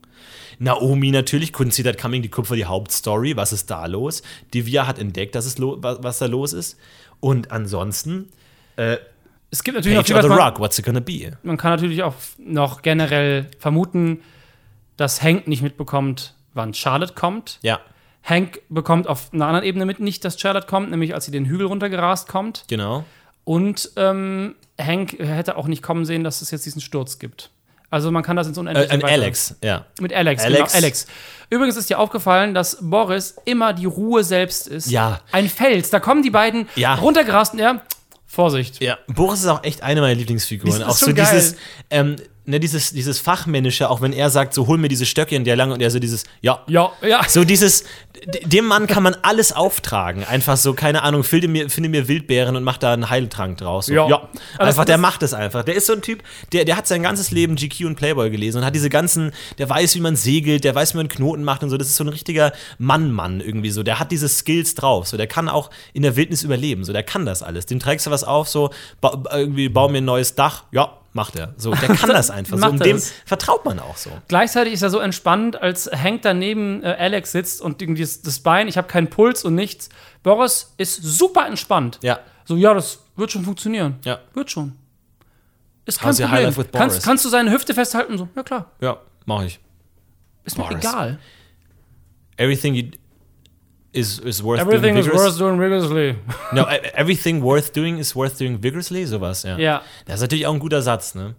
Naomi 0.61 1.11
natürlich, 1.11 1.51
couldn't 1.51 1.73
see 1.73 1.83
that 1.83 1.99
coming, 1.99 2.23
die 2.23 2.29
Kupfer, 2.29 2.55
die 2.55 2.67
Hauptstory, 2.67 3.37
was 3.37 3.53
ist 3.53 3.69
da 3.69 3.87
los? 3.87 4.23
Divya 4.55 4.87
hat 4.87 5.01
entdeckt, 5.01 5.35
dass 5.35 5.45
es 5.45 5.57
was, 5.59 6.19
da 6.19 6.27
los 6.27 6.53
ist. 6.53 6.79
Und 7.19 7.51
ansonsten, 7.51 8.29
Es 8.77 9.65
gibt 9.65 9.77
natürlich 9.77 9.97
noch 9.97 10.05
Page 10.05 10.07
viel, 10.07 10.17
of 10.17 10.23
was 10.23 10.31
the 10.31 10.37
man, 10.37 10.39
Rock, 10.39 10.61
what's 10.61 10.79
it 10.79 10.85
gonna 10.85 11.01
be? 11.01 11.37
man 11.43 11.57
kann 11.57 11.73
natürlich 11.73 12.05
auch 12.05 12.15
noch 12.39 12.83
generell 12.83 13.49
vermuten, 13.59 14.21
dass 14.97 15.21
Hank 15.21 15.49
nicht 15.49 15.63
mitbekommt, 15.63 16.37
wann 16.55 16.73
Charlotte 16.75 17.15
kommt. 17.15 17.59
Ja, 17.63 17.81
Hank 18.25 18.61
bekommt 18.69 19.09
auf 19.09 19.33
einer 19.33 19.47
anderen 19.47 19.67
Ebene 19.67 19.85
mit 19.87 20.01
nicht, 20.01 20.25
dass 20.25 20.39
Charlotte 20.41 20.67
kommt, 20.67 20.91
nämlich 20.91 21.15
als 21.15 21.25
sie 21.25 21.31
den 21.33 21.45
Hügel 21.47 21.67
runtergerast 21.67 22.29
kommt. 22.29 22.65
genau. 22.69 23.05
Und 23.45 23.91
ähm, 23.97 24.55
Hank 24.81 25.19
hätte 25.19 25.57
auch 25.57 25.67
nicht 25.67 25.83
kommen 25.83 26.05
sehen, 26.05 26.23
dass 26.23 26.43
es 26.43 26.53
jetzt 26.53 26.65
diesen 26.65 26.81
Sturz 26.81 27.19
gibt. 27.19 27.51
Also 27.91 28.13
man 28.13 28.23
kann 28.23 28.37
das 28.37 28.47
ins 28.47 28.57
Äh, 28.57 28.61
Unendliche 28.61 28.93
an 28.93 29.03
weiter- 29.03 29.13
Alex, 29.13 29.57
ja. 29.65 29.85
Mit 30.01 30.13
Alex, 30.13 30.45
Alex. 30.45 30.73
genau, 30.73 30.77
Alex. 30.85 31.07
Übrigens 31.51 31.77
ist 31.77 31.91
dir 31.91 31.99
aufgefallen, 31.99 32.55
dass 32.55 32.79
Boris 32.81 33.35
immer 33.45 33.73
die 33.73 33.85
Ruhe 33.87 34.23
selbst 34.23 34.69
ist. 34.69 34.91
Ja. 34.93 35.21
Ein 35.33 35.49
Fels, 35.49 35.91
da 35.91 35.99
kommen 35.99 36.23
die 36.23 36.31
beiden 36.31 36.69
Ja. 36.77 36.95
runtergerast 36.95 37.55
und 37.55 37.59
er, 37.59 37.83
Vorsicht. 38.27 38.81
Ja, 38.83 38.97
Boris 39.09 39.41
ist 39.41 39.47
auch 39.49 39.63
echt 39.65 39.83
eine 39.83 40.01
meiner 40.01 40.15
Lieblingsfiguren. 40.15 40.71
Das 40.71 40.79
ist 40.81 40.89
auch 40.89 40.97
so 41.09 41.13
geil. 41.13 41.27
dieses, 41.31 41.57
ähm, 41.91 42.17
ne, 42.45 42.61
dieses, 42.61 42.93
dieses 42.93 43.19
Fachmännische, 43.19 43.89
auch 43.89 44.01
wenn 44.01 44.13
er 44.13 44.31
sagt, 44.31 44.55
so 44.55 44.67
hol 44.67 44.79
mir 44.79 44.89
diese 44.89 45.07
Stöcke 45.07 45.37
in 45.37 45.45
der 45.45 45.57
lange 45.57 45.75
und 45.75 45.81
er 45.81 45.91
so 45.91 45.99
dieses, 45.99 46.25
ja. 46.41 46.63
Ja, 46.67 46.93
ja. 47.03 47.23
So 47.29 47.45
dieses, 47.45 47.85
dem 48.45 48.67
Mann 48.67 48.87
kann 48.87 49.03
man 49.03 49.17
alles 49.23 49.53
auftragen. 49.53 50.25
Einfach 50.25 50.57
so, 50.57 50.75
keine 50.75 51.03
Ahnung, 51.03 51.25
finde 51.25 51.49
mir, 51.49 51.71
finde 51.71 51.89
mir 51.89 52.09
Wildbeeren 52.09 52.57
und 52.57 52.65
mach 52.65 52.79
da 52.79 52.93
einen 52.93 53.11
Heiltrank 53.11 53.59
draus. 53.59 53.87
So, 53.87 53.95
Ja. 53.95 54.09
ja. 54.09 54.29
Einfach, 54.59 54.85
der 54.85 54.99
macht 54.99 55.23
es 55.23 55.35
einfach. 55.35 55.65
Der 55.65 55.75
ist 55.75 55.87
so 55.87 55.93
ein 55.93 56.03
Typ, 56.03 56.23
der, 56.53 56.65
der 56.65 56.77
hat 56.77 56.87
sein 56.87 57.03
ganzes 57.03 57.31
Leben 57.31 57.57
GQ 57.57 57.87
und 57.87 57.95
Playboy 57.97 58.31
gelesen 58.31 58.59
und 58.59 58.65
hat 58.65 58.75
diese 58.75 58.91
ganzen, 58.91 59.33
der 59.59 59.69
weiß, 59.69 59.95
wie 59.95 60.01
man 60.01 60.17
segelt, 60.17 60.65
der 60.65 60.75
weiß, 60.75 60.95
wie 60.95 60.99
man 60.99 61.09
Knoten 61.09 61.45
macht 61.45 61.63
und 61.63 61.71
so. 61.71 61.77
Das 61.77 61.89
ist 61.89 61.97
so 61.97 62.05
ein 62.05 62.09
richtiger 62.09 62.53
Mann-Mann 62.79 63.41
irgendwie 63.41 63.71
so. 63.71 63.83
Der 63.83 63.99
hat 63.99 64.11
diese 64.11 64.29
Skills 64.29 64.75
drauf. 64.75 65.07
So, 65.09 65.17
der 65.17 65.27
kann 65.27 65.49
auch 65.49 65.71
in 65.93 66.03
der 66.03 66.17
Wildnis 66.17 66.43
überleben. 66.43 66.85
So, 66.85 66.93
der 66.93 67.03
kann 67.03 67.27
das 67.27 67.43
alles. 67.43 67.67
Dem 67.67 67.81
trägst 67.81 68.07
du 68.07 68.11
was 68.11 68.25
auf, 68.25 68.49
so, 68.49 68.71
ba 69.01 69.23
irgendwie 69.33 69.69
bau 69.69 69.89
mir 69.89 69.99
ein 69.99 70.05
neues 70.05 70.35
Dach. 70.35 70.65
Ja, 70.73 70.99
macht 71.13 71.37
er. 71.37 71.55
So, 71.57 71.75
der 71.75 71.89
kann 71.97 72.11
das 72.11 72.31
einfach. 72.31 72.59
so, 72.59 72.67
und 72.67 72.85
dem 72.85 72.97
das. 72.97 73.13
vertraut 73.25 73.65
man 73.65 73.79
auch 73.79 73.97
so. 73.97 74.11
Gleichzeitig 74.29 74.73
ist 74.73 74.83
er 74.83 74.91
so 74.91 74.99
entspannt, 74.99 75.61
als 75.61 75.91
Hank 75.91 76.23
daneben 76.23 76.83
äh, 76.83 76.97
Alex 76.99 77.33
sitzt 77.33 77.61
und 77.61 77.83
irgendwie 77.83 78.03
das, 78.03 78.23
das 78.23 78.41
Bein, 78.41 78.69
ich 78.69 78.77
habe 78.77 78.89
keinen 78.89 79.11
Puls 79.11 79.45
und 79.45 79.55
nichts. 79.55 79.89
Boris 80.23 80.75
ist 80.79 81.03
super 81.03 81.47
entspannt. 81.47 81.99
Ja. 82.03 82.21
So, 82.45 82.57
ja, 82.57 82.75
das 82.75 83.01
wird 83.17 83.31
schon 83.31 83.45
funktionieren. 83.45 83.97
Ja. 84.05 84.21
Wird 84.35 84.51
schon. 84.51 84.77
Ist 85.85 86.01
kein 86.01 86.11
How's 86.11 86.21
Problem. 86.21 86.71
Kannst, 86.73 87.03
kannst 87.03 87.25
du 87.25 87.29
seine 87.29 87.51
Hüfte 87.51 87.75
festhalten? 87.75 88.17
So, 88.17 88.29
ja 88.37 88.43
klar. 88.43 88.71
Ja, 88.81 88.99
mach 89.27 89.43
ich. 89.43 89.59
Ist 90.45 90.59
mir 90.59 90.71
egal. 90.71 91.19
Everything 92.37 92.75
you 92.75 92.91
is, 93.93 94.19
is 94.19 94.43
worth 94.43 94.61
Everything 94.61 94.95
doing 94.95 95.07
is 95.07 95.13
worth 95.13 95.39
doing 95.39 95.59
rigorously. 95.59 96.17
No, 96.53 96.63
e- 96.63 96.91
everything 96.95 97.43
worth 97.43 97.73
doing 97.73 97.99
is 97.99 98.15
worth 98.17 98.39
doing 98.39 98.63
vigorously, 98.63 99.05
sowas, 99.07 99.43
ja. 99.43 99.59
Ja. 99.59 99.83
Das 100.07 100.17
ist 100.17 100.21
natürlich 100.23 100.47
auch 100.47 100.55
ein 100.55 100.61
guter 100.61 100.83
Satz, 100.83 101.15
ne? 101.15 101.35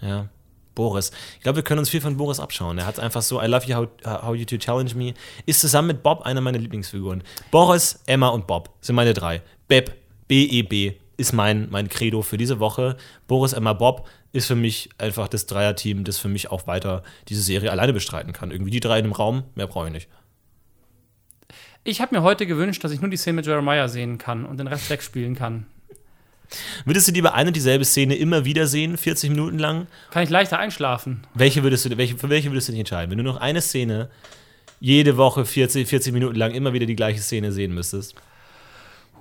Ja. 0.00 0.28
Boris. 0.74 1.10
Ich 1.36 1.42
glaube, 1.42 1.56
wir 1.56 1.62
können 1.64 1.80
uns 1.80 1.88
viel 1.90 2.00
von 2.00 2.16
Boris 2.16 2.38
abschauen. 2.38 2.78
Er 2.78 2.86
hat 2.86 3.00
einfach 3.00 3.22
so, 3.22 3.42
I 3.42 3.46
love 3.46 3.66
you, 3.66 3.74
how, 3.74 3.88
how 4.22 4.34
you 4.34 4.44
two 4.44 4.58
challenge 4.58 4.94
me. 4.94 5.14
Ist 5.44 5.60
zusammen 5.60 5.88
mit 5.88 6.02
Bob 6.04 6.22
einer 6.22 6.40
meiner 6.40 6.58
Lieblingsfiguren. 6.58 7.24
Boris, 7.50 8.00
Emma 8.06 8.28
und 8.28 8.46
Bob 8.46 8.70
sind 8.80 8.94
meine 8.94 9.12
drei. 9.12 9.42
Beb, 9.66 9.92
B-E-B, 10.28 10.92
ist 11.16 11.32
mein, 11.32 11.68
mein 11.70 11.88
Credo 11.88 12.22
für 12.22 12.36
diese 12.36 12.60
Woche. 12.60 12.96
Boris, 13.26 13.54
Emma, 13.54 13.72
Bob 13.72 14.06
ist 14.32 14.46
für 14.46 14.54
mich 14.54 14.88
einfach 14.98 15.26
das 15.26 15.46
Dreierteam, 15.46 16.04
das 16.04 16.18
für 16.18 16.28
mich 16.28 16.50
auch 16.52 16.68
weiter 16.68 17.02
diese 17.28 17.42
Serie 17.42 17.72
alleine 17.72 17.92
bestreiten 17.92 18.32
kann. 18.32 18.52
Irgendwie 18.52 18.70
die 18.70 18.78
drei 18.80 19.00
in 19.00 19.06
einem 19.06 19.14
Raum, 19.14 19.42
mehr 19.56 19.66
brauche 19.66 19.86
ich 19.88 19.92
nicht. 19.92 20.08
Ich 21.84 22.00
habe 22.00 22.14
mir 22.14 22.22
heute 22.22 22.46
gewünscht, 22.46 22.84
dass 22.84 22.92
ich 22.92 23.00
nur 23.00 23.10
die 23.10 23.16
Szene 23.16 23.36
mit 23.36 23.46
Jeremiah 23.46 23.88
sehen 23.88 24.18
kann 24.18 24.44
und 24.44 24.58
den 24.58 24.66
Rest 24.66 24.90
wegspielen 24.90 25.34
kann. 25.34 25.66
Würdest 26.84 27.08
du 27.08 27.12
lieber 27.12 27.34
eine 27.34 27.48
und 27.48 27.56
dieselbe 27.56 27.84
Szene 27.84 28.16
immer 28.16 28.44
wieder 28.44 28.66
sehen, 28.66 28.96
40 28.96 29.30
Minuten 29.30 29.58
lang? 29.58 29.86
Kann 30.10 30.22
ich 30.22 30.30
leichter 30.30 30.58
einschlafen. 30.58 31.22
Welche 31.34 31.62
würdest 31.62 31.84
du, 31.84 31.96
welche, 31.96 32.16
für 32.16 32.30
welche 32.30 32.50
würdest 32.50 32.68
du 32.68 32.72
dich 32.72 32.80
entscheiden? 32.80 33.10
Wenn 33.10 33.18
du 33.18 33.24
noch 33.24 33.36
eine 33.38 33.60
Szene 33.60 34.08
jede 34.80 35.16
Woche 35.16 35.44
40, 35.44 35.88
40 35.88 36.12
Minuten 36.12 36.36
lang 36.36 36.52
immer 36.52 36.72
wieder 36.72 36.86
die 36.86 36.96
gleiche 36.96 37.20
Szene 37.20 37.52
sehen 37.52 37.74
müsstest. 37.74 38.14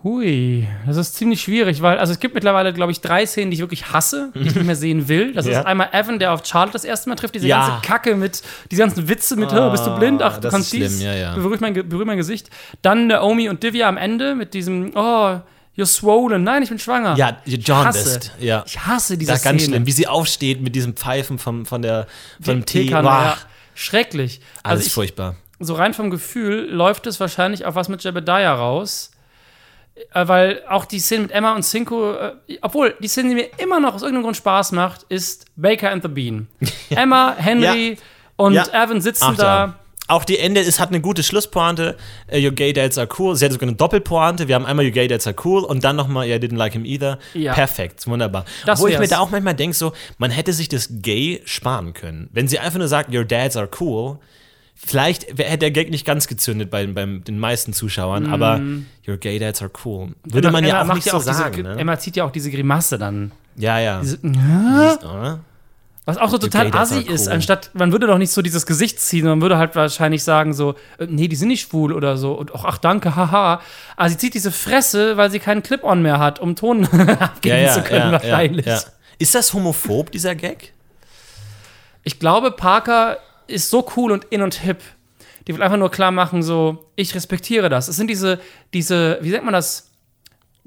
Hui, 0.04 0.68
das 0.86 0.96
ist 0.98 1.16
ziemlich 1.16 1.42
schwierig, 1.42 1.82
weil, 1.82 1.98
also 1.98 2.14
es 2.14 2.20
gibt 2.20 2.36
mittlerweile, 2.36 2.72
glaube 2.72 2.92
ich, 2.92 3.02
drei 3.02 3.26
Szenen, 3.26 3.52
die 3.52 3.56
ich 3.56 3.62
wirklich 3.62 3.92
hasse, 3.92 4.32
die 4.36 4.40
ich 4.48 4.56
nicht 4.56 4.66
mehr 4.66 4.76
sehen 4.76 5.08
will. 5.08 5.34
Das 5.34 5.46
Ja. 5.46 5.60
ist 5.60 5.66
einmal 5.66 5.90
Evan, 5.92 6.20
der 6.20 6.34
auf 6.34 6.46
Charlotte 6.46 6.74
das 6.74 6.84
erste 6.86 7.10
Mal 7.10 7.16
trifft, 7.16 7.36
diese 7.36 7.48
Ja. 7.48 7.68
ganze 7.68 7.88
Kacke 7.88 8.16
mit, 8.16 8.42
diese 8.72 8.82
ganzen 8.82 9.10
Witze 9.10 9.36
mit, 9.36 9.52
"Hä, 9.52 9.70
bist 9.72 9.86
du 9.86 9.96
blind? 9.98 10.22
Ach, 10.22 10.36
du 10.36 10.42
das 10.42 10.54
kannst 10.54 10.74
ist 10.74 10.94
dies. 11.00 11.02
ja, 11.04 11.14
ja. 11.14 11.36
Berührt 11.36 11.62
mein, 11.62 11.74
berührt 11.74 12.06
mein 12.08 12.18
Gesicht. 12.18 12.50
Dann 12.82 13.08
Naomi 13.08 13.50
und 13.50 13.64
Divya 13.64 13.90
am 13.90 13.98
Ende 13.98 14.36
mit 14.36 14.54
diesem, 14.54 14.92
oh, 14.96 15.40
you're 15.78 15.86
swollen. 15.86 16.44
Nein, 16.44 16.64
ich 16.64 16.70
bin 16.70 16.80
schwanger. 16.80 17.16
Ja, 17.18 17.38
ich 17.46 17.68
jaundiced. 17.68 18.06
hasse, 18.06 18.32
Ja. 18.40 18.64
ich 18.68 18.80
hasse 18.86 19.18
diese 19.18 19.32
Das 19.32 19.40
ist 19.40 19.46
ganz 19.46 19.62
Szene. 19.64 19.76
schlimm, 19.78 19.88
wie 19.88 19.92
sie 19.92 20.08
aufsteht 20.08 20.62
mit 20.62 20.76
diesem 20.76 20.96
Pfeifen 20.96 21.40
vom, 21.40 21.66
von 21.66 21.82
der, 21.82 22.08
vom 22.42 22.66
Tee. 22.66 22.84
Ja. 22.84 23.36
Schrecklich. 23.74 24.42
Alles 24.64 24.80
Also 24.80 24.88
ich, 24.88 24.94
furchtbar. 24.94 25.36
so 25.60 25.74
rein 25.76 25.94
vom 25.94 26.10
Gefühl 26.10 26.68
läuft 26.72 27.06
es 27.08 27.20
wahrscheinlich 27.20 27.66
auf 27.66 27.76
was 27.76 27.90
mit 27.90 28.04
Jebediah 28.04 28.54
raus. 28.54 29.12
Äh, 30.14 30.28
Weil 30.28 30.62
auch 30.70 30.86
die 30.86 31.00
Szene 31.00 31.24
mit 31.24 31.32
Emma 31.32 31.56
und 31.56 31.64
Cinco, 31.64 32.14
äh, 32.14 32.34
obwohl 32.62 32.96
die 33.02 33.08
Szene, 33.08 33.30
die 33.30 33.36
mir 33.36 33.50
immer 33.58 33.80
noch 33.80 33.96
aus 33.96 34.02
irgendeinem 34.02 34.24
Grund 34.24 34.38
Spaß 34.38 34.72
macht, 34.74 35.04
ist 35.10 35.46
Baker 35.56 35.92
and 35.92 36.04
the 36.04 36.10
Bean. 36.10 36.48
Emma, 36.90 37.36
Henry 37.38 37.98
und 38.36 38.54
Ja. 38.54 38.66
Evan 38.72 39.02
sitzen 39.02 39.26
Ach, 39.30 39.36
da. 39.38 39.44
ja. 39.66 39.74
Auch 40.10 40.24
die 40.24 40.40
Ende, 40.40 40.62
es 40.62 40.80
hat 40.80 40.88
eine 40.88 41.02
gute 41.02 41.22
Schlusspointe. 41.22 41.98
Äh, 42.28 42.42
Your 42.42 42.52
gay 42.54 42.72
dads 42.72 42.98
are 42.98 43.10
cool. 43.20 43.36
Sie 43.36 43.44
hat 43.44 43.52
sogar 43.52 43.68
eine 43.68 43.76
Doppelpointe. 43.76 44.48
Wir 44.48 44.56
haben 44.56 44.66
einmal 44.66 44.86
Your 44.86 44.92
gay 44.94 45.08
dads 45.10 45.28
are 45.28 45.36
cool 45.44 45.66
und 45.66 45.84
dann 45.84 45.98
nochmal 45.98 46.26
Yeah, 46.28 46.38
I 46.38 46.40
didn't 46.40 46.56
like 46.56 46.72
him 46.74 46.86
either. 46.86 47.20
Ja. 47.34 47.54
Perfekt, 47.54 48.08
wunderbar. 48.08 48.46
Das 48.66 48.80
Wo 48.80 48.88
ich 48.88 48.98
mir 48.98 49.08
da 49.10 49.20
auch 49.20 49.32
manchmal 49.32 49.56
denke, 49.56 49.76
so, 49.76 49.92
man 50.18 50.32
hätte 50.32 50.54
sich 50.54 50.70
das 50.70 50.88
Gay 51.02 51.42
sparen 51.44 51.94
können. 51.94 52.30
Wenn 52.32 52.48
sie 52.48 52.58
einfach 52.60 52.80
nur 52.80 52.88
sagt, 52.88 53.14
Your 53.14 53.26
dads 53.26 53.58
are 53.58 53.68
cool, 53.82 54.18
vielleicht 54.78 55.38
hätte 55.38 55.58
der 55.58 55.72
Gag 55.72 55.90
nicht 55.90 56.06
ganz 56.06 56.28
gezündet 56.28 56.70
bei, 56.70 56.86
beim 56.88 57.24
den 57.24 57.40
meisten 57.40 57.74
Zuschauern, 57.74 58.28
aber 58.28 58.62
Your 59.08 59.18
gay 59.18 59.40
dads 59.40 59.62
are 59.62 59.72
cool. 59.84 60.14
Würde 60.24 60.52
man 60.52 60.64
ja 60.64 60.82
Emma 60.82 60.92
auch 60.92 60.96
nicht 60.96 61.10
so 61.10 61.18
diese, 61.18 61.34
sagen. 61.34 61.64
Ne? 61.64 61.76
Emma 61.78 61.98
zieht 61.98 62.16
ja 62.16 62.24
auch 62.24 62.32
diese 62.32 62.52
Grimasse 62.52 62.98
dann. 62.98 63.32
Ja, 63.56 63.80
ja. 63.80 64.02
Diese, 64.02 64.20
Oder? 64.20 65.40
was 66.08 66.18
auch 66.18 66.30
so 66.30 66.38
total 66.38 66.74
assi 66.74 67.00
are 67.00 67.14
ist, 67.14 67.28
cool. 67.28 67.34
anstatt, 67.34 67.72
man 67.74 67.92
würde 67.92 68.08
doch 68.08 68.18
nicht 68.18 68.32
so 68.32 68.42
dieses 68.42 68.66
Gesicht 68.66 68.98
ziehen, 69.02 69.26
man 69.26 69.42
würde 69.42 69.58
halt 69.58 69.76
wahrscheinlich 69.76 70.24
sagen 70.24 70.54
so, 70.54 70.76
äh, 71.00 71.06
nee, 71.10 71.28
die 71.28 71.36
sind 71.36 71.50
nicht 71.50 71.68
schwul 71.68 71.92
oder 71.92 72.16
so. 72.16 72.32
Und 72.32 72.56
ach, 72.56 72.64
ach 72.66 72.78
danke, 72.78 73.18
haha. 73.18 73.60
Aber 73.98 74.10
sie 74.10 74.18
zieht 74.18 74.34
diese 74.34 74.52
Fresse, 74.52 75.18
weil 75.18 75.30
sie 75.32 75.40
keinen 75.40 75.64
Clip-On 75.64 76.02
mehr 76.02 76.18
hat, 76.20 76.40
um 76.40 76.56
Ton 76.56 76.86
abgeben 77.20 77.74
zu 77.74 77.82
können, 77.82 78.14
wahrscheinlich. 78.14 78.66
ja. 78.66 78.80
Ist 79.20 79.36
das 79.36 79.54
homophob, 79.54 80.12
dieser 80.12 80.36
Gag? 80.36 80.72
Ich 82.04 82.20
glaube, 82.20 82.52
Parker 82.52 83.18
ist 83.48 83.70
so 83.70 83.88
cool 83.96 84.12
und 84.12 84.26
in 84.26 84.42
und 84.42 84.56
hip. 84.56 84.82
Die 85.48 85.54
will 85.54 85.64
einfach 85.64 85.78
nur 85.78 85.92
klar 85.92 86.12
machen, 86.12 86.44
so, 86.44 86.92
ich 86.96 87.16
respektiere 87.16 87.70
das. 87.70 87.88
Es 87.88 87.96
sind 87.96 88.10
diese, 88.10 88.40
diese, 88.74 89.18
wie 89.22 89.30
nennt 89.30 89.46
man 89.46 89.54
das? 89.54 89.87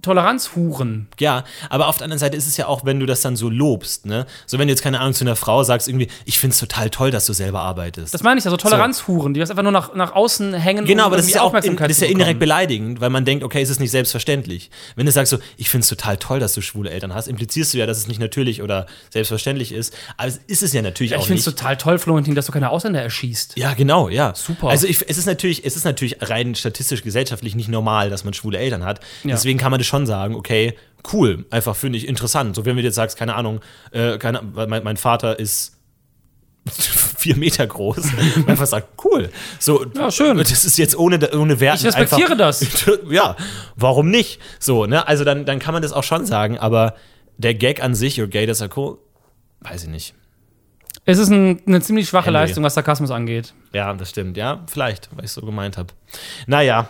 Toleranzhuren. 0.02 1.08
Ja, 1.18 1.44
aber 1.68 1.88
auf 1.88 1.98
der 1.98 2.04
anderen 2.04 2.18
Seite 2.18 2.36
ist 2.36 2.46
es 2.46 2.56
ja 2.56 2.66
auch, 2.66 2.84
wenn 2.84 3.00
du 3.00 3.06
das 3.06 3.20
dann 3.20 3.36
so 3.36 3.50
lobst, 3.50 4.06
ne? 4.06 4.26
So, 4.46 4.58
wenn 4.58 4.68
du 4.68 4.72
jetzt 4.72 4.82
keine 4.82 5.00
Ahnung 5.00 5.14
zu 5.14 5.24
einer 5.24 5.36
Frau 5.36 5.62
sagst, 5.62 5.88
irgendwie, 5.88 6.08
ich 6.24 6.38
find's 6.38 6.58
total 6.58 6.90
toll, 6.90 7.10
dass 7.10 7.26
du 7.26 7.32
selber 7.32 7.60
arbeitest. 7.60 8.14
Das 8.14 8.22
meine 8.22 8.38
ich 8.38 8.44
ja, 8.44 8.50
so 8.50 8.56
Toleranzhuren, 8.56 9.34
die 9.34 9.40
das 9.40 9.50
einfach 9.50 9.62
nur 9.62 9.72
nach, 9.72 9.94
nach 9.94 10.12
außen 10.14 10.54
hängen, 10.54 10.84
genau, 10.84 11.04
um 11.04 11.06
aber 11.08 11.16
das 11.16 11.26
ist 11.26 11.34
ja 11.34 11.40
auch 11.40 11.44
in, 11.44 11.48
Aufmerksamkeit 11.48 11.90
das 11.90 11.96
ist 11.96 12.02
ja 12.02 12.08
indirekt 12.08 12.38
beleidigend, 12.38 13.00
weil 13.00 13.10
man 13.10 13.24
denkt, 13.24 13.44
okay, 13.44 13.62
es 13.62 13.70
ist 13.70 13.80
nicht 13.80 13.90
selbstverständlich. 13.90 14.70
Wenn 14.96 15.06
du 15.06 15.12
sagst 15.12 15.30
so, 15.30 15.38
ich 15.56 15.68
find's 15.68 15.88
total 15.88 16.16
toll, 16.16 16.40
dass 16.40 16.54
du 16.54 16.60
schwule 16.60 16.90
Eltern 16.90 17.14
hast, 17.14 17.28
implizierst 17.28 17.74
du 17.74 17.78
ja, 17.78 17.86
dass 17.86 17.98
es 17.98 18.08
nicht 18.08 18.20
natürlich 18.20 18.62
oder 18.62 18.86
selbstverständlich 19.10 19.72
ist. 19.72 19.94
Aber 20.16 20.28
es 20.28 20.40
ist 20.46 20.62
es 20.62 20.72
ja 20.72 20.82
natürlich 20.82 21.12
Ich 21.12 21.18
auch 21.18 21.26
finde 21.26 21.40
es 21.40 21.46
nicht. 21.46 21.58
total 21.58 21.76
toll, 21.76 21.98
Florentin, 21.98 22.34
dass 22.34 22.46
du 22.46 22.52
keine 22.52 22.70
Ausländer 22.70 23.02
erschießt. 23.02 23.56
Ja, 23.56 23.74
genau, 23.74 24.08
ja. 24.08 24.34
Super. 24.34 24.68
Also 24.68 24.86
ich, 24.86 25.08
es 25.08 25.18
ist 25.18 25.26
natürlich, 25.26 25.64
es 25.64 25.76
ist 25.76 25.84
natürlich 25.84 26.16
rein 26.20 26.54
statistisch 26.54 27.02
gesellschaftlich 27.02 27.54
nicht 27.54 27.68
normal, 27.68 28.10
dass 28.10 28.24
man 28.24 28.34
schwule 28.34 28.58
Eltern 28.58 28.84
hat. 28.84 29.00
Ja. 29.24 29.30
Deswegen 29.34 29.58
kann 29.58 29.70
man 29.70 29.78
das 29.78 29.86
schon 29.90 30.06
sagen, 30.06 30.34
okay, 30.34 30.74
cool, 31.12 31.44
einfach 31.50 31.76
finde 31.76 31.98
ich 31.98 32.08
interessant. 32.08 32.56
So 32.56 32.64
wenn 32.64 32.76
du 32.76 32.82
jetzt 32.82 32.94
sagst, 32.94 33.18
keine 33.18 33.34
Ahnung, 33.34 33.60
äh, 33.90 34.18
keine, 34.18 34.42
mein, 34.42 34.82
mein 34.82 34.96
Vater 34.96 35.38
ist 35.38 35.76
vier 37.18 37.36
Meter 37.36 37.66
groß, 37.66 38.04
einfach 38.46 38.66
sagt, 38.66 39.04
cool. 39.04 39.30
So, 39.58 39.84
Ja, 39.94 40.10
schön. 40.10 40.36
Das 40.36 40.64
ist 40.64 40.78
jetzt 40.78 40.96
ohne, 40.96 41.18
ohne 41.34 41.60
Wert. 41.60 41.80
Ich 41.80 41.86
respektiere 41.86 42.36
das. 42.36 42.64
Ja, 43.10 43.36
warum 43.76 44.10
nicht? 44.10 44.40
So, 44.58 44.86
ne? 44.86 45.06
Also 45.06 45.24
dann, 45.24 45.44
dann 45.44 45.58
kann 45.58 45.72
man 45.72 45.82
das 45.82 45.92
auch 45.92 46.04
schon 46.04 46.26
sagen, 46.26 46.58
aber 46.58 46.94
der 47.38 47.54
Gag 47.54 47.82
an 47.82 47.94
sich, 47.94 48.16
gay, 48.30 48.46
das 48.46 48.60
ist 48.60 48.76
cool, 48.76 48.98
weiß 49.60 49.84
ich 49.84 49.88
nicht. 49.88 50.14
Es 51.06 51.18
ist 51.18 51.30
ein, 51.30 51.62
eine 51.66 51.80
ziemlich 51.80 52.08
schwache 52.08 52.26
Henry. 52.26 52.42
Leistung, 52.42 52.62
was 52.62 52.74
Sarkasmus 52.74 53.10
angeht. 53.10 53.54
Ja, 53.72 53.92
das 53.94 54.10
stimmt. 54.10 54.36
Ja, 54.36 54.64
vielleicht, 54.70 55.08
weil 55.16 55.24
ich 55.24 55.32
so 55.32 55.40
gemeint 55.40 55.76
habe. 55.78 55.92
Naja. 56.46 56.88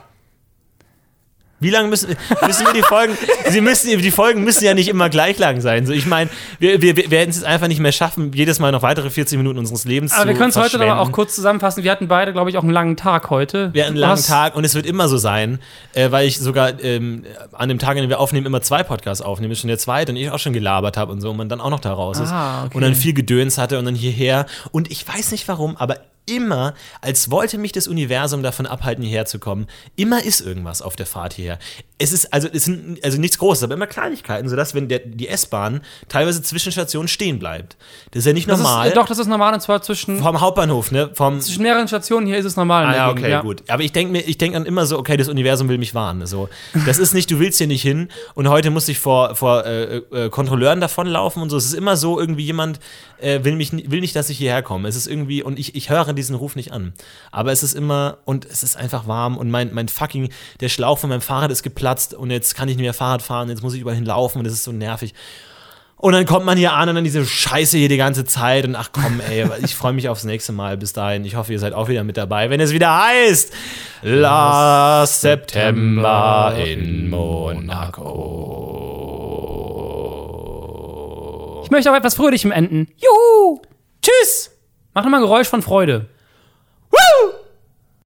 Wie 1.61 1.68
lange 1.70 1.88
müssen, 1.88 2.16
müssen 2.46 2.66
wir 2.66 2.73
die 2.73 2.83
Folgen? 2.83 3.16
Sie 3.51 3.61
müssen, 3.61 4.01
die 4.01 4.11
Folgen 4.11 4.44
müssen 4.44 4.64
ja 4.64 4.73
nicht 4.73 4.88
immer 4.88 5.11
gleich 5.11 5.38
lang 5.38 5.61
sein. 5.61 5.85
So, 5.87 5.92
ich 5.92 6.07
meine, 6.07 6.31
wir, 6.59 6.81
wir, 6.81 6.96
wir 6.96 7.11
werden 7.11 7.29
es 7.31 7.37
jetzt 7.37 7.44
einfach 7.44 7.68
nicht 7.68 7.81
mehr 7.81 7.92
schaffen, 7.92 8.33
jedes 8.33 8.59
Mal 8.59 8.73
noch 8.73 8.81
weitere 8.83 9.11
40 9.11 9.37
Minuten 9.37 9.59
unseres 9.59 9.85
Lebens 9.85 10.12
Aber 10.12 10.23
zu 10.23 10.29
wir 10.29 10.35
können 10.37 10.51
es 10.51 10.57
heute 10.57 10.79
mal 10.79 10.99
auch 10.99 11.12
kurz 11.12 11.35
zusammenfassen. 11.35 11.85
Wir 11.85 11.90
hatten 11.92 12.09
beide, 12.09 12.33
glaube 12.33 12.49
ich, 12.49 12.57
auch 12.57 12.62
einen 12.62 12.73
langen 12.73 12.96
Tag 12.96 13.29
heute. 13.29 13.70
Wir 13.75 13.83
hatten 13.83 13.90
einen 13.92 13.99
langen 14.01 14.12
hast- 14.12 14.27
Tag 14.29 14.57
und 14.57 14.64
es 14.64 14.75
wird 14.75 14.87
immer 14.87 15.07
so 15.09 15.18
sein, 15.18 15.59
äh, 15.92 16.11
weil 16.11 16.27
ich 16.27 16.38
sogar 16.38 16.83
ähm, 16.83 17.25
an 17.53 17.68
dem 17.68 17.79
Tag, 17.79 17.90
an 17.96 18.03
dem 18.03 18.09
wir 18.09 18.20
aufnehmen, 18.20 18.46
immer 18.46 18.62
zwei 18.62 18.83
Podcasts 18.83 19.23
aufnehme. 19.23 19.53
Ist 19.53 19.61
schon 19.61 19.68
der 19.68 19.79
zweite 19.79 20.12
und 20.12 20.16
ich 20.16 20.31
auch 20.31 20.38
schon 20.38 20.55
gelabert 20.55 20.96
habe 20.96 21.12
und 21.12 21.20
so 21.20 21.31
und 21.31 21.37
man 21.37 21.51
dann 21.51 21.61
auch 21.61 21.70
noch 21.70 21.81
da 21.81 21.92
raus 21.92 22.18
ist. 22.20 22.31
Ah, 22.31 22.64
okay. 22.64 22.75
Und 22.77 22.83
dann 22.83 22.94
viel 22.94 23.12
Gedöns 23.12 23.59
hatte 23.59 23.79
und 23.79 23.85
dann 23.85 23.94
hierher. 23.94 24.46
Und 24.70 24.90
ich 24.90 25.07
weiß 25.07 25.31
nicht 25.33 25.46
warum, 25.46 25.77
aber 25.77 25.99
immer, 26.27 26.75
als 27.01 27.31
wollte 27.31 27.59
mich 27.59 27.73
das 27.73 27.89
Universum 27.89 28.43
davon 28.43 28.67
abhalten, 28.67 29.03
hierher 29.03 29.27
zu 29.27 29.39
kommen. 29.39 29.67
Immer 29.97 30.25
ist 30.25 30.41
irgendwas 30.41 30.83
auf 30.83 30.97
der 30.97 31.07
Fahrt 31.07 31.35
hierher. 31.35 31.59
Es 31.99 32.13
ist, 32.13 32.33
also, 32.33 32.49
es 32.51 32.65
sind 32.65 33.03
also 33.05 33.19
nichts 33.19 33.39
Großes, 33.39 33.65
aber 33.65 33.75
immer 33.75 33.87
Kleinigkeiten, 33.87 34.49
sodass, 34.49 34.75
wenn 34.75 34.89
der, 34.89 35.01
die 35.01 35.29
S-Bahn 35.29 35.83
teilweise 36.09 36.43
zwischen 36.43 36.73
Stationen 36.73 37.09
stehen 37.09 37.39
bleibt. 37.39 37.77
Das 38.13 38.21
ist 38.21 38.27
ja 38.27 38.33
nicht 38.33 38.49
Das 38.49 38.59
normal. 38.59 38.89
Ist, 38.89 38.97
doch, 38.97 39.07
das 39.07 39.19
ist 39.19 39.27
normal 39.27 39.53
und 39.55 39.61
zwar 39.61 39.83
zwischen, 39.83 40.19
vom 40.19 40.41
Hauptbahnhof, 40.41 40.93
ne? 40.93 41.11
Vom, 41.13 41.41
zwischen 41.41 41.63
mehreren 41.63 41.89
Stationen. 41.89 42.27
Hier 42.27 42.39
ist 42.39 42.47
es 42.47 42.57
normal. 42.57 42.87
Ah 42.87 42.95
ja, 42.95 43.13
Gegend, 43.13 43.27
okay, 43.27 43.43
gut. 43.43 43.65
Aber 43.69 43.83
ich 43.83 43.93
denke 43.93 44.13
mir, 44.13 44.21
ich 44.21 44.39
denke 44.39 44.57
dann 44.57 44.67
immer 44.67 44.87
so, 44.87 44.99
okay, 44.99 45.17
das 45.17 45.29
Universum 45.29 45.69
will 45.69 45.79
mich 45.79 45.95
warnen. 45.95 46.27
So, 46.27 46.49
das 46.87 46.99
ist 46.99 47.13
nicht, 47.13 47.31
du 47.31 47.39
willst 47.39 47.59
hier 47.59 47.67
nicht 47.67 47.83
hin 47.83 48.09
und 48.35 48.49
heute 48.49 48.71
muss 48.71 48.89
ich 48.89 48.99
vor, 48.99 49.35
vor 49.35 49.67
äh, 49.67 49.97
äh, 49.97 50.31
Kontrolleuren 50.31 50.81
davonlaufen 50.81 51.43
und 51.43 51.51
so. 51.51 51.57
Es 51.57 51.67
ist 51.67 51.75
immer 51.75 51.97
so, 51.97 52.19
irgendwie 52.19 52.45
jemand 52.45 52.81
äh, 53.19 53.45
will 53.45 53.57
mich 53.57 53.73
will 53.73 54.01
nicht, 54.01 54.17
dass 54.17 54.31
ich 54.31 54.39
hierher 54.39 54.63
komme. 54.63 54.89
Es 54.89 54.97
ist 54.97 55.07
irgendwie, 55.07 55.43
und 55.43 55.59
ich, 55.59 55.75
ich 55.75 55.91
höre 55.91 56.07
diesen 56.12 56.37
Ruf 56.37 56.57
nicht 56.57 56.73
an. 56.73 56.92
Aber 57.31 57.53
es 57.53 57.62
ist 57.62 57.75
immer, 57.75 58.18
und 58.25 58.44
es 58.44 58.62
ist 58.62 58.77
einfach 58.77 59.07
warm 59.07 59.37
und 59.37 59.51
mein, 59.51 59.73
mein 59.73 59.88
fucking, 59.88 60.31
der 60.61 60.68
Schlauch 60.68 60.99
von 60.99 61.11
meinem 61.11 61.20
Fahrrad 61.20 61.51
ist 61.51 61.62
geplatzt 61.62 62.14
und 62.14 62.31
jetzt 62.31 62.55
kann 62.55 62.68
ich 62.68 62.77
nicht 62.77 62.85
mehr 62.85 62.94
Fahrrad 62.94 63.23
fahren, 63.23 63.49
jetzt 63.49 63.62
muss 63.62 63.75
ich 63.75 63.81
überall 63.81 63.96
hinlaufen 63.96 64.40
und 64.40 64.46
es 64.46 64.53
ist 64.53 64.64
so 64.64 64.73
nervig. 64.73 65.14
Und 66.01 66.14
dann 66.14 66.25
kommt 66.25 66.46
man 66.46 66.57
hier 66.57 66.73
an 66.73 66.88
und 66.88 66.94
dann 66.94 67.05
diese 67.05 67.27
Scheiße 67.27 67.77
hier 67.77 67.90
die 67.90 67.99
ganze 67.99 68.25
Zeit 68.25 68.64
und 68.64 68.75
ach 68.75 68.88
komm, 68.90 69.20
ey, 69.20 69.46
ich 69.62 69.75
freue 69.75 69.92
mich 69.92 70.09
aufs 70.09 70.25
nächste 70.25 70.53
Mal. 70.53 70.79
Bis 70.79 70.94
dahin, 70.94 71.27
ich 71.27 71.37
hoffe, 71.37 71.53
ihr 71.53 71.59
seid 71.59 71.75
auch 71.75 71.88
wieder 71.88 72.05
mit 72.05 72.16
dabei, 72.16 72.49
wenn 72.49 72.59
es 72.59 72.73
wieder 72.73 73.05
heißt 73.05 73.53
Last 74.03 75.20
September 75.20 76.55
in 76.57 77.11
Monaco. 77.11 78.40
Ich 81.64 81.70
möchte 81.70 81.90
auf 81.90 81.96
etwas 81.96 82.14
Fröhlichem 82.14 82.51
enden. 82.51 82.88
Juhu! 82.96 83.61
Tschüss! 84.01 84.60
Mach 84.94 85.03
nochmal 85.05 85.20
ein 85.20 85.26
Geräusch 85.26 85.48
von 85.48 85.62
Freude. 85.62 86.07
Woo! 86.90 87.33